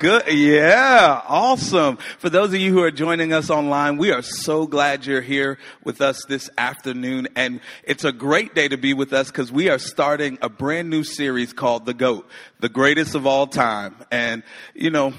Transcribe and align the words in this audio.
Good. 0.00 0.32
Yeah. 0.32 1.20
Awesome. 1.28 1.98
For 2.20 2.30
those 2.30 2.54
of 2.54 2.54
you 2.54 2.72
who 2.72 2.82
are 2.82 2.90
joining 2.90 3.34
us 3.34 3.50
online, 3.50 3.98
we 3.98 4.12
are 4.12 4.22
so 4.22 4.66
glad 4.66 5.04
you're 5.04 5.20
here 5.20 5.58
with 5.84 6.00
us 6.00 6.24
this 6.24 6.48
afternoon. 6.56 7.28
And 7.36 7.60
it's 7.84 8.04
a 8.04 8.10
great 8.10 8.54
day 8.54 8.66
to 8.66 8.78
be 8.78 8.94
with 8.94 9.12
us 9.12 9.26
because 9.26 9.52
we 9.52 9.68
are 9.68 9.78
starting 9.78 10.38
a 10.40 10.48
brand 10.48 10.88
new 10.88 11.04
series 11.04 11.52
called 11.52 11.84
The 11.84 11.92
GOAT, 11.92 12.26
the 12.60 12.70
greatest 12.70 13.14
of 13.14 13.26
all 13.26 13.46
time. 13.46 13.94
And, 14.10 14.42
you 14.74 14.88
know, 14.88 15.12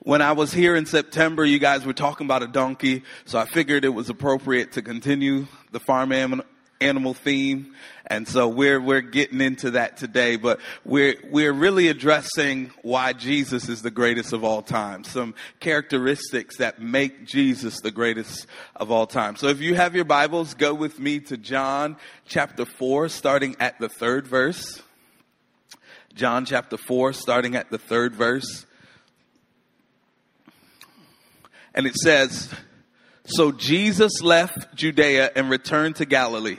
when 0.00 0.20
I 0.20 0.32
was 0.32 0.52
here 0.52 0.76
in 0.76 0.84
September, 0.84 1.42
you 1.42 1.58
guys 1.58 1.86
were 1.86 1.94
talking 1.94 2.26
about 2.26 2.42
a 2.42 2.46
donkey. 2.46 3.04
So 3.24 3.38
I 3.38 3.46
figured 3.46 3.86
it 3.86 3.88
was 3.88 4.10
appropriate 4.10 4.72
to 4.72 4.82
continue 4.82 5.46
the 5.72 5.80
farm 5.80 6.12
animal, 6.12 6.44
animal 6.80 7.14
theme. 7.14 7.74
And 8.06 8.28
so 8.28 8.48
we're, 8.48 8.80
we're 8.80 9.00
getting 9.00 9.40
into 9.40 9.72
that 9.72 9.96
today, 9.96 10.36
but 10.36 10.60
we're, 10.84 11.16
we're 11.30 11.54
really 11.54 11.88
addressing 11.88 12.70
why 12.82 13.14
Jesus 13.14 13.68
is 13.70 13.80
the 13.80 13.90
greatest 13.90 14.34
of 14.34 14.44
all 14.44 14.60
time. 14.60 15.04
Some 15.04 15.34
characteristics 15.58 16.58
that 16.58 16.82
make 16.82 17.24
Jesus 17.24 17.80
the 17.80 17.90
greatest 17.90 18.46
of 18.76 18.90
all 18.90 19.06
time. 19.06 19.36
So 19.36 19.46
if 19.48 19.60
you 19.60 19.74
have 19.74 19.94
your 19.94 20.04
Bibles, 20.04 20.52
go 20.52 20.74
with 20.74 20.98
me 20.98 21.20
to 21.20 21.38
John 21.38 21.96
chapter 22.26 22.66
4, 22.66 23.08
starting 23.08 23.56
at 23.58 23.78
the 23.78 23.88
third 23.88 24.26
verse. 24.26 24.82
John 26.14 26.44
chapter 26.44 26.76
4, 26.76 27.14
starting 27.14 27.56
at 27.56 27.70
the 27.70 27.78
third 27.78 28.14
verse. 28.14 28.66
And 31.74 31.86
it 31.86 31.96
says, 31.96 32.52
So 33.24 33.50
Jesus 33.50 34.22
left 34.22 34.74
Judea 34.76 35.30
and 35.34 35.50
returned 35.50 35.96
to 35.96 36.04
Galilee. 36.04 36.58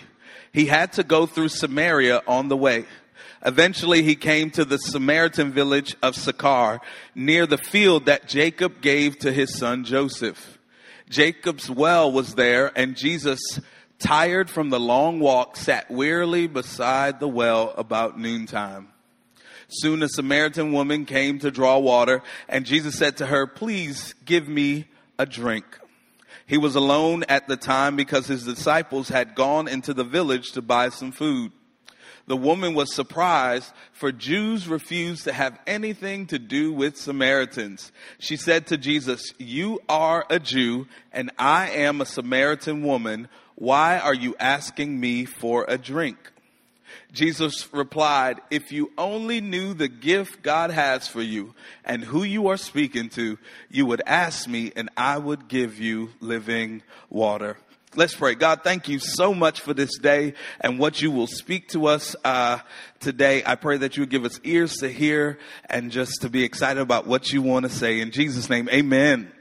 He 0.55 0.67
had 0.67 0.93
to 0.93 1.03
go 1.03 1.25
through 1.25 1.49
Samaria 1.49 2.21
on 2.25 2.47
the 2.47 2.55
way. 2.55 2.85
Eventually 3.45 4.03
he 4.03 4.15
came 4.15 4.51
to 4.51 4.63
the 4.63 4.77
Samaritan 4.77 5.51
village 5.51 5.97
of 6.01 6.15
Sychar 6.15 6.79
near 7.13 7.45
the 7.45 7.57
field 7.57 8.05
that 8.05 8.29
Jacob 8.29 8.79
gave 8.79 9.19
to 9.19 9.33
his 9.33 9.53
son 9.57 9.83
Joseph. 9.83 10.57
Jacob's 11.09 11.69
well 11.69 12.09
was 12.09 12.35
there 12.35 12.71
and 12.73 12.95
Jesus, 12.95 13.41
tired 13.99 14.49
from 14.49 14.69
the 14.69 14.79
long 14.79 15.19
walk, 15.19 15.57
sat 15.57 15.91
wearily 15.91 16.47
beside 16.47 17.19
the 17.19 17.27
well 17.27 17.73
about 17.75 18.17
noontime. 18.17 18.87
Soon 19.67 20.01
a 20.03 20.07
Samaritan 20.07 20.71
woman 20.71 21.03
came 21.03 21.37
to 21.39 21.51
draw 21.51 21.79
water 21.79 22.23
and 22.47 22.65
Jesus 22.65 22.97
said 22.97 23.17
to 23.17 23.25
her, 23.25 23.45
please 23.45 24.15
give 24.23 24.47
me 24.47 24.85
a 25.19 25.25
drink. 25.25 25.65
He 26.47 26.57
was 26.57 26.75
alone 26.75 27.23
at 27.27 27.47
the 27.47 27.57
time 27.57 27.95
because 27.95 28.27
his 28.27 28.45
disciples 28.45 29.09
had 29.09 29.35
gone 29.35 29.67
into 29.67 29.93
the 29.93 30.03
village 30.03 30.51
to 30.51 30.61
buy 30.61 30.89
some 30.89 31.11
food. 31.11 31.51
The 32.27 32.37
woman 32.37 32.73
was 32.73 32.93
surprised 32.93 33.71
for 33.91 34.11
Jews 34.11 34.67
refused 34.67 35.25
to 35.25 35.33
have 35.33 35.59
anything 35.67 36.25
to 36.27 36.39
do 36.39 36.73
with 36.73 36.97
Samaritans. 36.97 37.91
She 38.19 38.35
said 38.35 38.67
to 38.67 38.77
Jesus, 38.77 39.33
you 39.37 39.79
are 39.87 40.25
a 40.29 40.39
Jew 40.39 40.87
and 41.11 41.31
I 41.37 41.69
am 41.69 42.01
a 42.01 42.05
Samaritan 42.05 42.83
woman. 42.83 43.27
Why 43.55 43.99
are 43.99 44.13
you 44.13 44.35
asking 44.39 44.99
me 44.99 45.25
for 45.25 45.65
a 45.67 45.77
drink? 45.77 46.31
Jesus 47.11 47.71
replied, 47.73 48.41
if 48.51 48.71
you 48.71 48.91
only 48.97 49.41
knew 49.41 49.73
the 49.73 49.87
gift 49.87 50.41
God 50.41 50.71
has 50.71 51.07
for 51.07 51.21
you 51.21 51.53
and 51.83 52.03
who 52.03 52.23
you 52.23 52.47
are 52.47 52.57
speaking 52.57 53.09
to, 53.09 53.37
you 53.69 53.85
would 53.85 54.01
ask 54.05 54.47
me 54.47 54.71
and 54.75 54.89
I 54.97 55.17
would 55.17 55.47
give 55.47 55.79
you 55.79 56.09
living 56.19 56.81
water. 57.09 57.57
Let's 57.97 58.13
pray. 58.13 58.35
God, 58.35 58.61
thank 58.61 58.89
you 58.89 58.99
so 58.99 59.33
much 59.33 59.61
for 59.61 59.73
this 59.73 59.97
day 59.97 60.33
and 60.59 60.77
what 60.79 61.01
you 61.01 61.11
will 61.11 61.27
speak 61.27 61.69
to 61.69 61.85
us 61.85 62.13
uh, 62.25 62.59
today. 62.99 63.41
I 63.45 63.55
pray 63.55 63.77
that 63.77 63.95
you 63.95 64.01
would 64.01 64.09
give 64.09 64.25
us 64.25 64.37
ears 64.43 64.77
to 64.77 64.89
hear 64.89 65.39
and 65.69 65.91
just 65.91 66.21
to 66.21 66.29
be 66.29 66.43
excited 66.43 66.81
about 66.81 67.07
what 67.07 67.31
you 67.31 67.41
want 67.41 67.63
to 67.63 67.71
say. 67.71 68.01
In 68.01 68.11
Jesus' 68.11 68.49
name, 68.49 68.67
amen. 68.69 69.31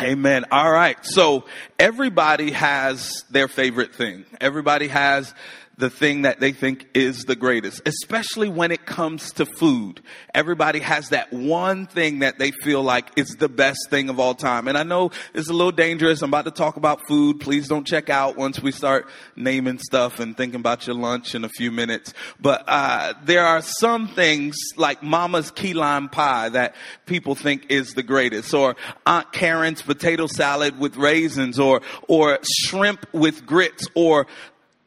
Amen. 0.00 0.44
All 0.52 0.70
right. 0.70 0.96
So 1.04 1.44
everybody 1.78 2.52
has 2.52 3.24
their 3.30 3.48
favorite 3.48 3.94
thing. 3.94 4.26
Everybody 4.40 4.88
has 4.88 5.34
the 5.78 5.88
thing 5.88 6.22
that 6.22 6.40
they 6.40 6.52
think 6.52 6.88
is 6.92 7.24
the 7.24 7.36
greatest, 7.36 7.80
especially 7.86 8.48
when 8.48 8.72
it 8.72 8.84
comes 8.84 9.32
to 9.32 9.46
food. 9.46 10.02
Everybody 10.34 10.80
has 10.80 11.10
that 11.10 11.32
one 11.32 11.86
thing 11.86 12.18
that 12.18 12.38
they 12.38 12.50
feel 12.50 12.82
like 12.82 13.10
is 13.16 13.28
the 13.38 13.48
best 13.48 13.78
thing 13.88 14.10
of 14.10 14.18
all 14.18 14.34
time. 14.34 14.66
And 14.66 14.76
I 14.76 14.82
know 14.82 15.12
it's 15.34 15.48
a 15.48 15.52
little 15.52 15.72
dangerous. 15.72 16.20
I'm 16.20 16.30
about 16.30 16.46
to 16.46 16.50
talk 16.50 16.76
about 16.76 17.06
food. 17.06 17.38
Please 17.40 17.68
don't 17.68 17.86
check 17.86 18.10
out 18.10 18.36
once 18.36 18.60
we 18.60 18.72
start 18.72 19.08
naming 19.36 19.78
stuff 19.78 20.18
and 20.18 20.36
thinking 20.36 20.58
about 20.60 20.86
your 20.86 20.96
lunch 20.96 21.36
in 21.36 21.44
a 21.44 21.48
few 21.48 21.70
minutes. 21.70 22.12
But, 22.40 22.64
uh, 22.66 23.14
there 23.24 23.44
are 23.44 23.62
some 23.62 24.08
things 24.08 24.56
like 24.76 25.02
mama's 25.02 25.52
key 25.52 25.74
lime 25.74 26.08
pie 26.08 26.48
that 26.48 26.74
people 27.06 27.36
think 27.36 27.66
is 27.70 27.94
the 27.94 28.02
greatest 28.02 28.52
or 28.52 28.74
Aunt 29.06 29.32
Karen's 29.32 29.82
potato 29.82 30.26
salad 30.26 30.78
with 30.80 30.96
raisins 30.96 31.58
or, 31.60 31.82
or 32.08 32.40
shrimp 32.42 33.06
with 33.12 33.46
grits 33.46 33.86
or 33.94 34.26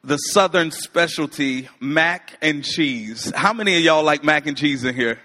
the 0.04 0.18
southern 0.18 0.72
specialty, 0.72 1.70
mac 1.80 2.38
and 2.42 2.64
cheese. 2.64 3.32
How 3.36 3.54
many 3.54 3.78
of 3.78 3.84
y'all 3.84 4.04
like 4.04 4.24
mac 4.24 4.48
and 4.48 4.58
cheese 4.58 4.84
in 4.84 4.96
here? 4.96 5.20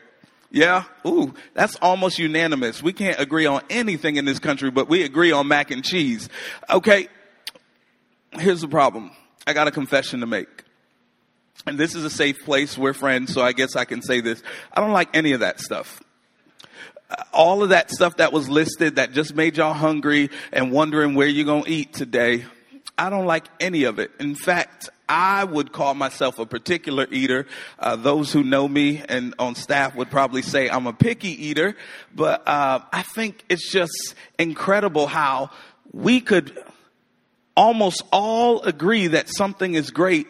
Yeah? 0.50 0.84
Ooh, 1.06 1.34
that's 1.54 1.76
almost 1.76 2.18
unanimous. 2.18 2.82
We 2.82 2.92
can't 2.92 3.18
agree 3.18 3.46
on 3.46 3.62
anything 3.70 4.16
in 4.16 4.24
this 4.24 4.38
country, 4.38 4.70
but 4.70 4.88
we 4.88 5.02
agree 5.02 5.32
on 5.32 5.48
mac 5.48 5.70
and 5.70 5.84
cheese. 5.84 6.28
Okay. 6.70 7.08
Here's 8.32 8.60
the 8.60 8.68
problem. 8.68 9.10
I 9.46 9.52
got 9.52 9.66
a 9.66 9.70
confession 9.70 10.20
to 10.20 10.26
make. 10.26 10.48
And 11.66 11.78
this 11.78 11.94
is 11.94 12.04
a 12.04 12.10
safe 12.10 12.44
place. 12.44 12.76
We're 12.76 12.92
friends, 12.92 13.32
so 13.32 13.42
I 13.42 13.52
guess 13.52 13.76
I 13.76 13.84
can 13.84 14.02
say 14.02 14.20
this. 14.20 14.42
I 14.72 14.80
don't 14.80 14.92
like 14.92 15.16
any 15.16 15.32
of 15.32 15.40
that 15.40 15.60
stuff 15.60 16.02
all 17.32 17.62
of 17.62 17.68
that 17.68 17.90
stuff 17.90 18.16
that 18.16 18.32
was 18.32 18.48
listed 18.48 18.96
that 18.96 19.12
just 19.12 19.34
made 19.34 19.56
y'all 19.56 19.72
hungry 19.72 20.30
and 20.52 20.72
wondering 20.72 21.14
where 21.14 21.26
you're 21.26 21.44
going 21.44 21.64
to 21.64 21.70
eat 21.70 21.92
today. 21.92 22.44
I 22.98 23.10
don't 23.10 23.26
like 23.26 23.44
any 23.60 23.84
of 23.84 23.98
it. 23.98 24.10
In 24.18 24.34
fact, 24.34 24.88
I 25.08 25.44
would 25.44 25.72
call 25.72 25.94
myself 25.94 26.38
a 26.38 26.46
particular 26.46 27.06
eater. 27.10 27.46
Uh, 27.78 27.96
those 27.96 28.32
who 28.32 28.42
know 28.42 28.66
me 28.66 29.02
and 29.08 29.34
on 29.38 29.54
staff 29.54 29.94
would 29.94 30.10
probably 30.10 30.42
say 30.42 30.68
I'm 30.68 30.86
a 30.86 30.92
picky 30.92 31.46
eater, 31.46 31.76
but 32.14 32.46
uh, 32.48 32.80
I 32.92 33.02
think 33.02 33.44
it's 33.48 33.70
just 33.70 34.14
incredible 34.38 35.06
how 35.06 35.50
we 35.92 36.20
could 36.20 36.58
almost 37.56 38.02
all 38.12 38.62
agree 38.62 39.08
that 39.08 39.28
something 39.28 39.74
is 39.74 39.90
great 39.90 40.26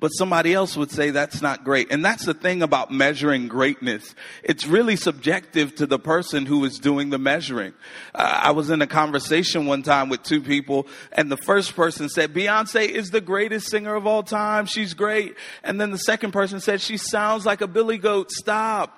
but 0.00 0.08
somebody 0.08 0.54
else 0.54 0.76
would 0.76 0.90
say 0.90 1.10
that's 1.10 1.42
not 1.42 1.62
great. 1.62 1.92
And 1.92 2.02
that's 2.02 2.24
the 2.24 2.32
thing 2.32 2.62
about 2.62 2.90
measuring 2.90 3.48
greatness. 3.48 4.14
It's 4.42 4.66
really 4.66 4.96
subjective 4.96 5.74
to 5.76 5.86
the 5.86 5.98
person 5.98 6.46
who 6.46 6.64
is 6.64 6.78
doing 6.78 7.10
the 7.10 7.18
measuring. 7.18 7.74
Uh, 8.14 8.40
I 8.44 8.50
was 8.52 8.70
in 8.70 8.80
a 8.80 8.86
conversation 8.86 9.66
one 9.66 9.82
time 9.82 10.08
with 10.08 10.22
two 10.22 10.40
people 10.40 10.86
and 11.12 11.30
the 11.30 11.36
first 11.36 11.76
person 11.76 12.08
said, 12.08 12.32
Beyonce 12.32 12.88
is 12.88 13.10
the 13.10 13.20
greatest 13.20 13.68
singer 13.68 13.94
of 13.94 14.06
all 14.06 14.22
time. 14.22 14.64
She's 14.64 14.94
great. 14.94 15.36
And 15.62 15.78
then 15.78 15.90
the 15.90 15.98
second 15.98 16.32
person 16.32 16.60
said, 16.60 16.80
she 16.80 16.96
sounds 16.96 17.44
like 17.44 17.60
a 17.60 17.68
billy 17.68 17.98
goat. 17.98 18.30
Stop. 18.30 18.96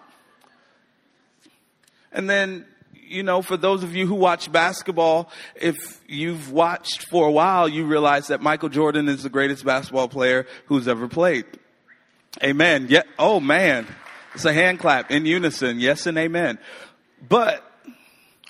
And 2.13 2.31
then 2.31 2.65
you 3.12 3.22
know, 3.22 3.42
for 3.42 3.57
those 3.57 3.83
of 3.83 3.95
you 3.95 4.07
who 4.07 4.15
watch 4.15 4.51
basketball, 4.51 5.31
if 5.54 6.03
you've 6.09 6.51
watched 6.51 7.07
for 7.09 7.27
a 7.27 7.31
while, 7.31 7.69
you 7.69 7.84
realize 7.84 8.28
that 8.28 8.41
Michael 8.41 8.69
Jordan 8.69 9.09
is 9.09 9.22
the 9.22 9.28
greatest 9.28 9.65
basketball 9.65 10.09
player 10.09 10.47
who's 10.66 10.89
ever 10.89 11.09
played. 11.09 11.45
Amen. 12.42 12.86
Yeah. 12.89 13.03
Oh 13.19 13.41
man. 13.41 13.86
It's 14.34 14.47
a 14.47 14.53
hand 14.53 14.78
clap 14.78 15.10
in 15.10 15.27
unison. 15.27 15.78
Yes 15.78 16.07
and 16.07 16.16
amen. 16.16 16.59
But 17.28 17.63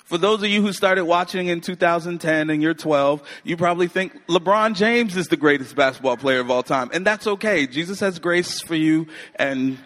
for 0.05 0.17
those 0.17 0.41
of 0.41 0.49
you 0.49 0.61
who 0.61 0.71
started 0.71 1.03
watching 1.03 1.47
in 1.47 1.59
2010 1.59 2.49
and 2.49 2.61
you're 2.61 2.73
12, 2.73 3.21
you 3.43 3.57
probably 3.57 3.87
think 3.87 4.13
LeBron 4.27 4.75
James 4.75 5.17
is 5.17 5.27
the 5.27 5.37
greatest 5.37 5.75
basketball 5.75 6.15
player 6.15 6.39
of 6.39 6.49
all 6.49 6.63
time. 6.63 6.89
And 6.93 7.05
that's 7.05 7.27
okay. 7.27 7.67
Jesus 7.67 7.99
has 7.99 8.19
grace 8.19 8.61
for 8.61 8.75
you 8.75 9.07
and 9.35 9.77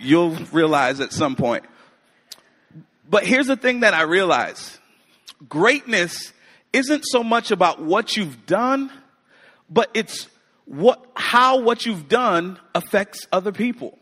you'll 0.00 0.34
realize 0.52 0.98
at 1.00 1.12
some 1.12 1.36
point. 1.36 1.64
But 3.08 3.24
here's 3.24 3.46
the 3.46 3.56
thing 3.56 3.80
that 3.80 3.94
I 3.94 4.02
realize. 4.02 4.78
Greatness 5.48 6.32
isn't 6.72 7.04
so 7.06 7.22
much 7.22 7.50
about 7.50 7.80
what 7.80 8.16
you've 8.16 8.46
done, 8.46 8.90
but 9.70 9.90
it's 9.94 10.28
what, 10.64 11.04
how 11.14 11.60
what 11.60 11.86
you've 11.86 12.08
done 12.08 12.58
affects 12.74 13.26
other 13.32 13.52
people. 13.52 13.98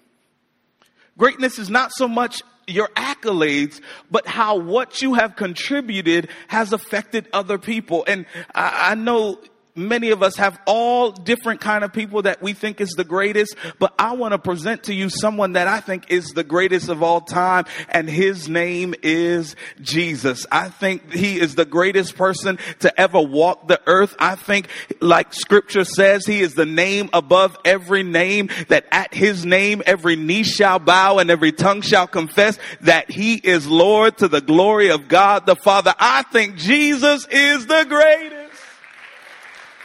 Greatness 1.16 1.58
is 1.58 1.70
not 1.70 1.92
so 1.92 2.08
much 2.08 2.42
your 2.66 2.88
accolades, 2.96 3.80
but 4.10 4.26
how 4.26 4.56
what 4.56 5.02
you 5.02 5.14
have 5.14 5.36
contributed 5.36 6.28
has 6.48 6.72
affected 6.72 7.28
other 7.32 7.58
people. 7.58 8.04
And 8.08 8.26
I, 8.54 8.90
I 8.90 8.94
know 8.94 9.38
many 9.76 10.10
of 10.10 10.22
us 10.22 10.36
have 10.36 10.58
all 10.66 11.10
different 11.10 11.60
kind 11.60 11.82
of 11.82 11.92
people 11.92 12.22
that 12.22 12.40
we 12.40 12.52
think 12.52 12.80
is 12.80 12.90
the 12.90 13.04
greatest, 13.04 13.56
but 13.78 13.92
I 13.98 14.12
want 14.12 14.32
to 14.32 14.38
present 14.38 14.84
to 14.84 14.94
you 14.94 15.08
someone 15.08 15.52
that 15.54 15.66
I 15.66 15.80
think 15.80 16.10
is 16.10 16.26
the 16.28 16.44
greatest 16.44 16.88
of 16.88 17.02
all 17.02 17.20
time, 17.20 17.64
and 17.88 18.08
his 18.08 18.48
name 18.48 18.94
is 19.02 19.56
Jesus. 19.80 20.46
I 20.52 20.68
think 20.68 21.12
he 21.12 21.40
is 21.40 21.56
the 21.56 21.64
greatest 21.64 22.16
person 22.16 22.58
to 22.80 23.00
ever 23.00 23.20
walk 23.20 23.66
the 23.66 23.80
earth. 23.86 24.14
I 24.18 24.36
think, 24.36 24.68
like 25.00 25.32
scripture 25.34 25.84
says, 25.84 26.24
he 26.24 26.40
is 26.40 26.54
the 26.54 26.66
name 26.66 27.10
above 27.12 27.56
every 27.64 28.02
name, 28.02 28.50
that 28.68 28.86
at 28.92 29.12
his 29.12 29.44
name 29.44 29.82
every 29.86 30.16
knee 30.16 30.44
shall 30.44 30.78
bow 30.78 31.18
and 31.18 31.30
every 31.30 31.52
tongue 31.52 31.80
shall 31.80 32.06
confess 32.06 32.58
that 32.82 33.10
he 33.10 33.34
is 33.34 33.66
Lord 33.66 34.18
to 34.18 34.28
the 34.28 34.40
glory 34.40 34.90
of 34.90 35.08
God 35.08 35.46
the 35.46 35.56
Father. 35.56 35.94
I 35.98 36.22
think 36.22 36.56
Jesus 36.56 37.26
is 37.28 37.66
the 37.66 37.84
greatest. 37.88 38.43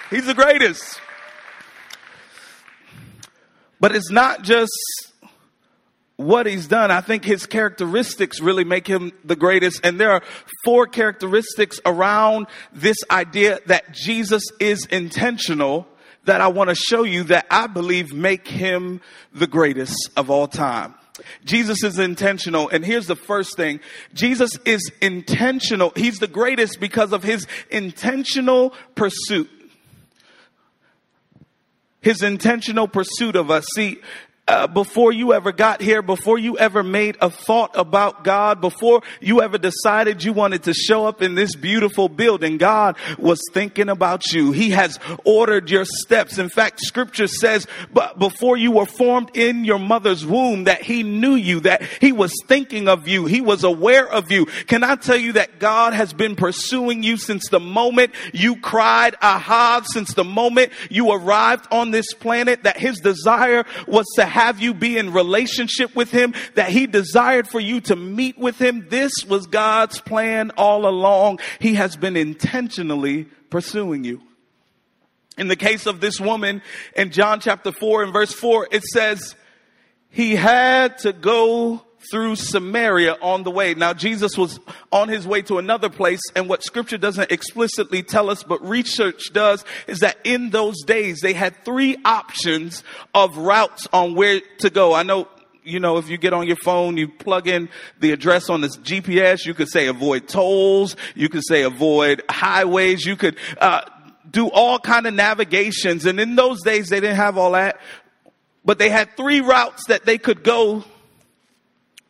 He's 0.10 0.26
the 0.26 0.34
greatest. 0.34 1.00
But 3.80 3.96
it's 3.96 4.10
not 4.10 4.42
just 4.42 4.72
what 6.16 6.46
he's 6.46 6.68
done. 6.68 6.92
I 6.92 7.02
think 7.02 7.24
his 7.24 7.46
characteristics 7.46 8.42
really 8.42 8.64
make 8.64 8.88
him 8.88 9.14
the 9.24 9.36
greatest. 9.36 9.82
And 9.86 10.00
there 10.00 10.12
are 10.12 10.22
four 10.66 10.88
characteristics 10.88 11.80
around 11.86 12.48
this 12.74 12.98
idea 13.10 13.60
that 13.68 13.94
Jesus 13.94 14.44
is 14.60 14.86
intentional 14.88 15.88
that 16.26 16.42
I 16.42 16.48
want 16.48 16.70
to 16.70 16.76
show 16.76 17.04
you 17.04 17.24
that 17.26 17.46
I 17.50 17.68
believe 17.68 18.12
make 18.14 18.48
him 18.48 19.02
the 19.34 19.48
greatest 19.48 19.96
of 20.18 20.30
all 20.30 20.48
time. 20.48 20.94
Jesus 21.46 21.84
is 21.84 22.00
intentional. 22.00 22.68
And 22.70 22.84
here's 22.84 23.08
the 23.08 23.16
first 23.16 23.56
thing. 23.56 23.80
Jesus 24.14 24.58
is 24.66 24.92
intentional. 25.02 25.94
He's 25.96 26.18
the 26.18 26.28
greatest 26.28 26.80
because 26.80 27.14
of 27.14 27.24
his 27.24 27.48
intentional 27.72 28.74
pursuit 28.96 29.50
his 32.01 32.22
intentional 32.22 32.88
pursuit 32.88 33.36
of 33.36 33.51
us. 33.51 33.66
See, 33.75 34.00
uh, 34.50 34.66
before 34.66 35.12
you 35.12 35.31
ever 35.31 35.51
got 35.51 35.80
here, 35.80 36.01
before 36.01 36.40
you 36.40 36.57
ever 36.57 36.81
made 36.81 37.16
a 37.22 37.30
thought 37.30 37.69
about 37.75 38.24
God, 38.24 38.60
before 38.60 39.04
you 39.22 39.44
ever 39.44 39.60
decided 39.60 40.24
you 40.24 40.34
wanted 40.34 40.63
to 40.63 40.74
show 40.74 41.06
up 41.06 41.22
in 41.22 41.36
this 41.36 41.56
beautiful 41.56 42.10
building, 42.10 42.57
God 42.57 42.98
was 43.19 43.40
thinking 43.54 43.90
about 43.90 44.34
you. 44.34 44.51
He 44.51 44.72
has 44.72 44.98
ordered 45.24 45.69
your 45.69 45.86
steps. 45.86 46.40
In 46.40 46.50
fact, 46.50 46.80
scripture 46.80 47.28
says, 47.28 47.68
but 47.94 48.18
before 48.18 48.57
you 48.57 48.72
were 48.72 48.88
formed 48.88 49.30
in 49.36 49.66
your 49.66 49.78
mother's 49.78 50.25
womb, 50.25 50.63
that 50.63 50.81
he 50.81 51.04
knew 51.04 51.36
you, 51.36 51.60
that 51.60 51.84
he 52.01 52.12
was 52.12 52.34
thinking 52.48 52.88
of 52.88 53.07
you. 53.07 53.28
He 53.28 53.42
was 53.42 53.63
aware 53.63 54.07
of 54.07 54.31
you. 54.31 54.48
Can 54.66 54.84
I 54.84 54.96
tell 54.96 55.18
you 55.18 55.34
that 55.34 55.60
God 55.60 55.94
has 55.94 56.12
been 56.12 56.36
pursuing 56.36 57.04
you 57.04 57.18
since 57.18 57.50
the 57.50 57.60
moment 57.60 58.16
you 58.34 58.56
cried, 58.56 59.16
aha, 59.22 59.84
since 59.86 60.16
the 60.16 60.24
moment 60.24 60.72
you 60.90 61.12
arrived 61.12 61.68
on 61.72 61.92
this 61.92 62.16
planet, 62.16 62.63
that 62.63 62.78
his 62.78 63.00
desire 63.00 63.63
was 63.86 64.07
to 64.16 64.25
have 64.25 64.38
have 64.39 64.62
you 64.62 64.74
be 64.74 64.97
in 64.97 65.12
relationship 65.12 65.94
with 65.97 66.12
him, 66.12 66.33
that 66.56 66.69
he 66.69 66.88
desired 66.88 67.45
for 67.45 67.59
you 67.59 67.81
to 67.81 67.95
meet 67.95 68.38
with 68.38 68.57
him. 68.57 68.88
This 68.89 69.12
was 69.27 69.47
God's 69.47 70.00
plan 70.00 70.51
all 70.51 70.88
along. 70.88 71.39
He 71.59 71.74
has 71.74 71.97
been 71.97 72.15
intentionally 72.15 73.25
pursuing 73.50 74.06
you. 74.06 74.21
In 75.38 75.50
the 75.50 75.57
case 75.57 75.86
of 75.86 76.00
this 76.00 76.21
woman 76.21 76.62
in 76.95 77.12
John 77.12 77.41
chapter 77.41 77.74
4 77.74 78.03
and 78.03 78.13
verse 78.13 78.31
4, 78.31 78.69
it 78.71 78.83
says, 78.83 79.36
he 80.09 80.36
had 80.36 81.00
to 81.00 81.12
go 81.12 81.83
through 82.12 82.36
Samaria 82.36 83.18
on 83.22 83.44
the 83.44 83.51
way. 83.51 83.74
Now, 83.74 83.94
Jesus 83.94 84.38
was 84.38 84.60
on 84.92 85.10
his 85.10 85.28
way 85.28 85.42
to 85.44 85.57
another 85.57 85.90
place, 85.90 86.22
and 86.36 86.48
what 86.48 86.63
scripture 86.63 86.98
doesn't 86.98 87.31
explicitly 87.31 88.04
tell 88.04 88.30
us, 88.30 88.44
but 88.44 88.63
research 88.66 89.34
does, 89.34 89.63
is 89.88 90.00
that 90.00 90.18
in 90.24 90.50
those 90.50 90.81
days 90.84 91.19
they 91.22 91.34
had 91.34 91.56
three 91.66 91.98
options 92.06 92.84
of 93.13 93.38
routes 93.38 93.88
on 93.92 94.16
where 94.16 94.42
to 94.60 94.69
go. 94.69 94.94
I 94.94 95.04
know 95.04 95.28
you 95.62 95.80
know, 95.80 95.98
if 95.98 96.10
you 96.10 96.18
get 96.18 96.34
on 96.34 96.48
your 96.48 96.56
phone, 96.56 96.98
you 96.98 97.07
plug 97.07 97.48
in 97.48 97.69
the 98.00 98.12
address 98.12 98.50
on 98.50 98.62
this 98.62 98.75
GPS, 98.78 99.46
you 99.46 99.54
could 99.54 99.69
say 99.69 99.86
avoid 99.86 100.28
tolls, 100.28 100.96
you 101.13 101.30
could 101.30 101.44
say 101.46 101.62
avoid 101.62 102.24
highways, 102.28 103.06
you 103.06 103.16
could, 103.16 103.38
uh, 103.60 103.81
do 104.31 104.48
all 104.50 104.80
kind 104.80 105.06
of 105.06 105.13
navigations. 105.13 106.06
And 106.06 106.19
in 106.19 106.36
those 106.36 106.62
days, 106.63 106.90
they 106.90 107.00
didn't 107.00 107.18
have 107.18 107.38
all 107.38 107.51
that, 107.51 107.80
but 108.66 108.80
they 108.80 108.90
had 108.90 109.16
three 109.16 109.42
routes 109.42 109.86
that 109.88 110.06
they 110.06 110.18
could 110.18 110.44
go 110.44 110.84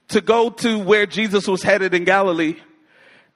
to 0.10 0.22
go 0.22 0.50
to 0.50 0.78
where 0.78 1.06
Jesus 1.06 1.48
was 1.48 1.64
headed 1.64 1.94
in 1.94 2.04
Galilee. 2.04 2.58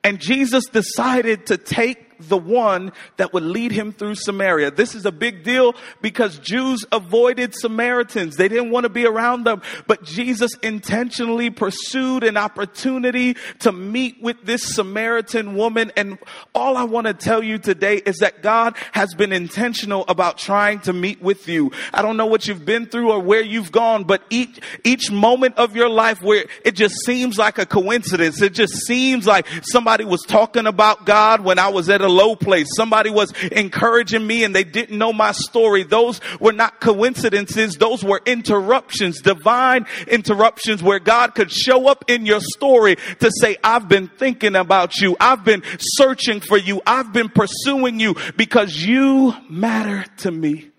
And 0.04 0.20
Jesus 0.20 0.66
decided 0.66 1.48
to 1.48 1.58
take 1.58 2.13
the 2.30 2.38
one 2.38 2.92
that 3.18 3.34
would 3.34 3.44
lead 3.44 3.72
him 3.72 3.92
through 3.92 4.16
Samaria. 4.16 4.72
This 4.72 4.96
is 4.96 5.06
a 5.06 5.12
big 5.12 5.44
deal 5.44 5.76
because 6.02 6.40
Jews 6.40 6.86
avoided 6.92 7.54
Samaritans. 7.56 8.36
They 8.36 8.48
didn't 8.48 8.72
want 8.72 8.84
to 8.86 8.90
be 8.90 9.06
around 9.06 9.46
them, 9.46 9.62
but 9.88 10.04
Jesus 10.04 10.54
intentionally 10.62 11.50
pursued 11.50 12.24
an 12.24 12.38
opportunity 12.38 13.36
to 13.60 13.72
meet 13.72 14.22
with 14.22 14.44
this 14.44 14.64
Samaritan 14.64 15.56
woman. 15.56 15.92
And 15.96 16.18
all 16.54 16.78
I 16.78 16.84
want 16.84 17.08
to 17.08 17.14
tell 17.14 17.44
you 17.44 17.58
today 17.58 17.98
is 17.98 18.18
that 18.18 18.42
God 18.42 18.76
has 18.92 19.14
been 19.14 19.32
intentional 19.32 20.06
about 20.08 20.38
trying 20.38 20.80
to 20.82 20.94
meet 20.94 21.22
with 21.22 21.48
you. 21.48 21.72
I 21.94 22.02
don't 22.02 22.18
know 22.18 22.26
what 22.26 22.48
you've 22.48 22.66
been 22.66 22.86
through 22.86 23.12
or 23.12 23.20
where 23.20 23.42
you've 23.42 23.72
gone, 23.72 24.04
but 24.04 24.24
each, 24.30 24.60
each 24.84 25.12
moment 25.12 25.58
of 25.58 25.76
your 25.76 25.90
life 25.90 26.22
where 26.22 26.46
it 26.64 26.76
just 26.76 26.96
seems 27.06 27.38
like 27.38 27.58
a 27.58 27.66
coincidence, 27.66 28.42
it 28.42 28.54
just 28.54 28.74
seems 28.86 29.28
like 29.28 29.48
somebody 29.64 30.06
was 30.06 30.22
talking 30.22 30.68
about 30.68 31.06
God 31.06 31.42
when 31.42 31.60
I 31.60 31.70
was 31.70 31.90
at 31.90 32.02
a 32.02 32.10
low 32.14 32.36
place. 32.36 32.68
Somebody 32.76 33.10
was 33.10 33.32
encouraging 33.52 34.26
me 34.26 34.44
and 34.44 34.56
they 34.56 34.64
didn't 34.64 34.98
know 34.98 35.12
my 35.12 35.32
story. 35.32 35.84
Those 35.84 36.22
were 36.40 36.54
not 36.54 36.80
coincidences. 36.80 37.76
Those 37.76 38.04
were 38.04 38.22
interruptions, 38.26 39.22
divine 39.22 39.86
interruptions 40.08 40.82
where 40.82 41.00
God 41.00 41.36
could 41.36 41.52
show 41.52 41.88
up 41.88 42.06
in 42.08 42.26
your 42.26 42.40
story 42.40 42.96
to 43.20 43.32
say, 43.40 43.58
I've 43.64 43.88
been 43.88 44.08
thinking 44.08 44.56
about 44.56 44.98
you. 44.98 45.18
I've 45.20 45.44
been 45.44 45.64
searching 45.80 46.40
for 46.40 46.58
you. 46.58 46.82
I've 46.86 47.12
been 47.12 47.30
pursuing 47.30 48.00
you 48.00 48.16
because 48.38 48.76
you 48.76 49.34
matter 49.50 50.06
to 50.18 50.32
me. 50.32 50.70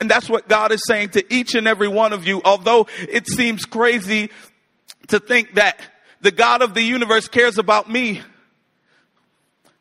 And 0.00 0.10
that's 0.10 0.28
what 0.28 0.48
God 0.48 0.70
is 0.72 0.80
saying 0.86 1.10
to 1.10 1.34
each 1.34 1.54
and 1.54 1.66
every 1.66 1.88
one 1.88 2.12
of 2.12 2.26
you. 2.26 2.40
Although 2.44 2.86
it 3.00 3.26
seems 3.26 3.64
crazy 3.64 4.30
to 5.08 5.18
think 5.18 5.54
that 5.54 5.80
the 6.20 6.30
God 6.30 6.62
of 6.62 6.74
the 6.74 6.82
universe 6.82 7.28
cares 7.28 7.58
about 7.58 7.90
me. 7.90 8.22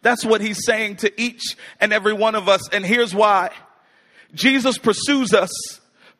That's 0.07 0.23
what 0.23 0.39
he's 0.39 0.63
saying 0.63 0.95
to 0.97 1.21
each 1.21 1.57
and 1.81 1.91
every 1.91 2.13
one 2.13 2.35
of 2.35 2.47
us. 2.47 2.69
And 2.69 2.85
here's 2.85 3.13
why. 3.13 3.49
Jesus 4.33 4.77
pursues 4.77 5.33
us, 5.33 5.51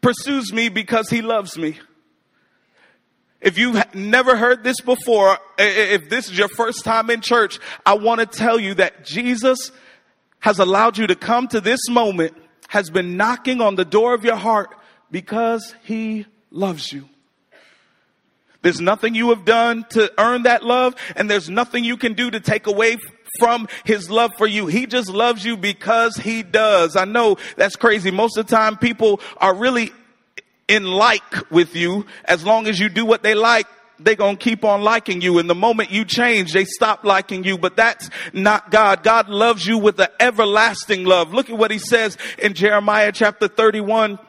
pursues 0.01 0.51
me 0.51 0.67
because 0.67 1.09
he 1.09 1.21
loves 1.21 1.57
me. 1.57 1.79
If 3.39 3.57
you've 3.57 3.81
never 3.95 4.35
heard 4.35 4.61
this 4.61 4.81
before, 4.81 5.37
if 5.57 6.09
this 6.09 6.29
is 6.29 6.37
your 6.37 6.49
first 6.49 6.83
time 6.83 7.09
in 7.09 7.21
church, 7.21 7.59
I 7.85 7.93
want 7.93 8.19
to 8.19 8.25
tell 8.25 8.59
you 8.59 8.73
that 8.73 9.05
Jesus 9.05 9.71
has 10.39 10.59
allowed 10.59 10.97
you 10.97 11.07
to 11.07 11.15
come 11.15 11.47
to 11.47 11.61
this 11.61 11.87
moment, 11.87 12.35
has 12.67 12.89
been 12.89 13.15
knocking 13.15 13.61
on 13.61 13.75
the 13.75 13.85
door 13.85 14.13
of 14.13 14.25
your 14.25 14.35
heart 14.35 14.75
because 15.11 15.73
he 15.83 16.25
loves 16.51 16.91
you. 16.91 17.07
There's 18.63 18.81
nothing 18.81 19.15
you 19.15 19.29
have 19.29 19.45
done 19.45 19.85
to 19.91 20.11
earn 20.17 20.43
that 20.43 20.61
love, 20.61 20.93
and 21.15 21.29
there's 21.29 21.49
nothing 21.49 21.85
you 21.85 21.95
can 21.95 22.15
do 22.15 22.29
to 22.29 22.41
take 22.41 22.67
away 22.67 22.97
from 23.37 23.67
his 23.83 24.09
love 24.09 24.31
for 24.37 24.47
you. 24.47 24.67
He 24.67 24.85
just 24.85 25.09
loves 25.09 25.45
you 25.45 25.57
because 25.57 26.15
he 26.17 26.43
does. 26.43 26.95
I 26.95 27.05
know 27.05 27.37
that's 27.55 27.75
crazy. 27.75 28.11
Most 28.11 28.37
of 28.37 28.47
the 28.47 28.55
time 28.55 28.77
people 28.77 29.19
are 29.37 29.53
really 29.53 29.91
in 30.67 30.83
like 30.83 31.49
with 31.49 31.75
you 31.75 32.05
as 32.25 32.43
long 32.43 32.67
as 32.67 32.79
you 32.79 32.89
do 32.89 33.05
what 33.05 33.23
they 33.23 33.35
like 33.35 33.67
they're 33.99 34.15
going 34.15 34.37
to 34.37 34.43
keep 34.43 34.63
on 34.63 34.81
liking 34.81 35.21
you. 35.21 35.39
And 35.39 35.49
the 35.49 35.55
moment 35.55 35.91
you 35.91 36.05
change, 36.05 36.53
they 36.53 36.65
stop 36.65 37.03
liking 37.03 37.43
you. 37.43 37.57
But 37.57 37.75
that's 37.75 38.09
not 38.33 38.71
God. 38.71 39.03
God 39.03 39.29
loves 39.29 39.65
you 39.65 39.77
with 39.77 39.99
an 39.99 40.09
everlasting 40.19 41.05
love. 41.05 41.33
Look 41.33 41.49
at 41.49 41.57
what 41.57 41.71
he 41.71 41.79
says 41.79 42.17
in 42.37 42.53
Jeremiah 42.53 43.11
chapter 43.11 43.47
31 43.47 44.19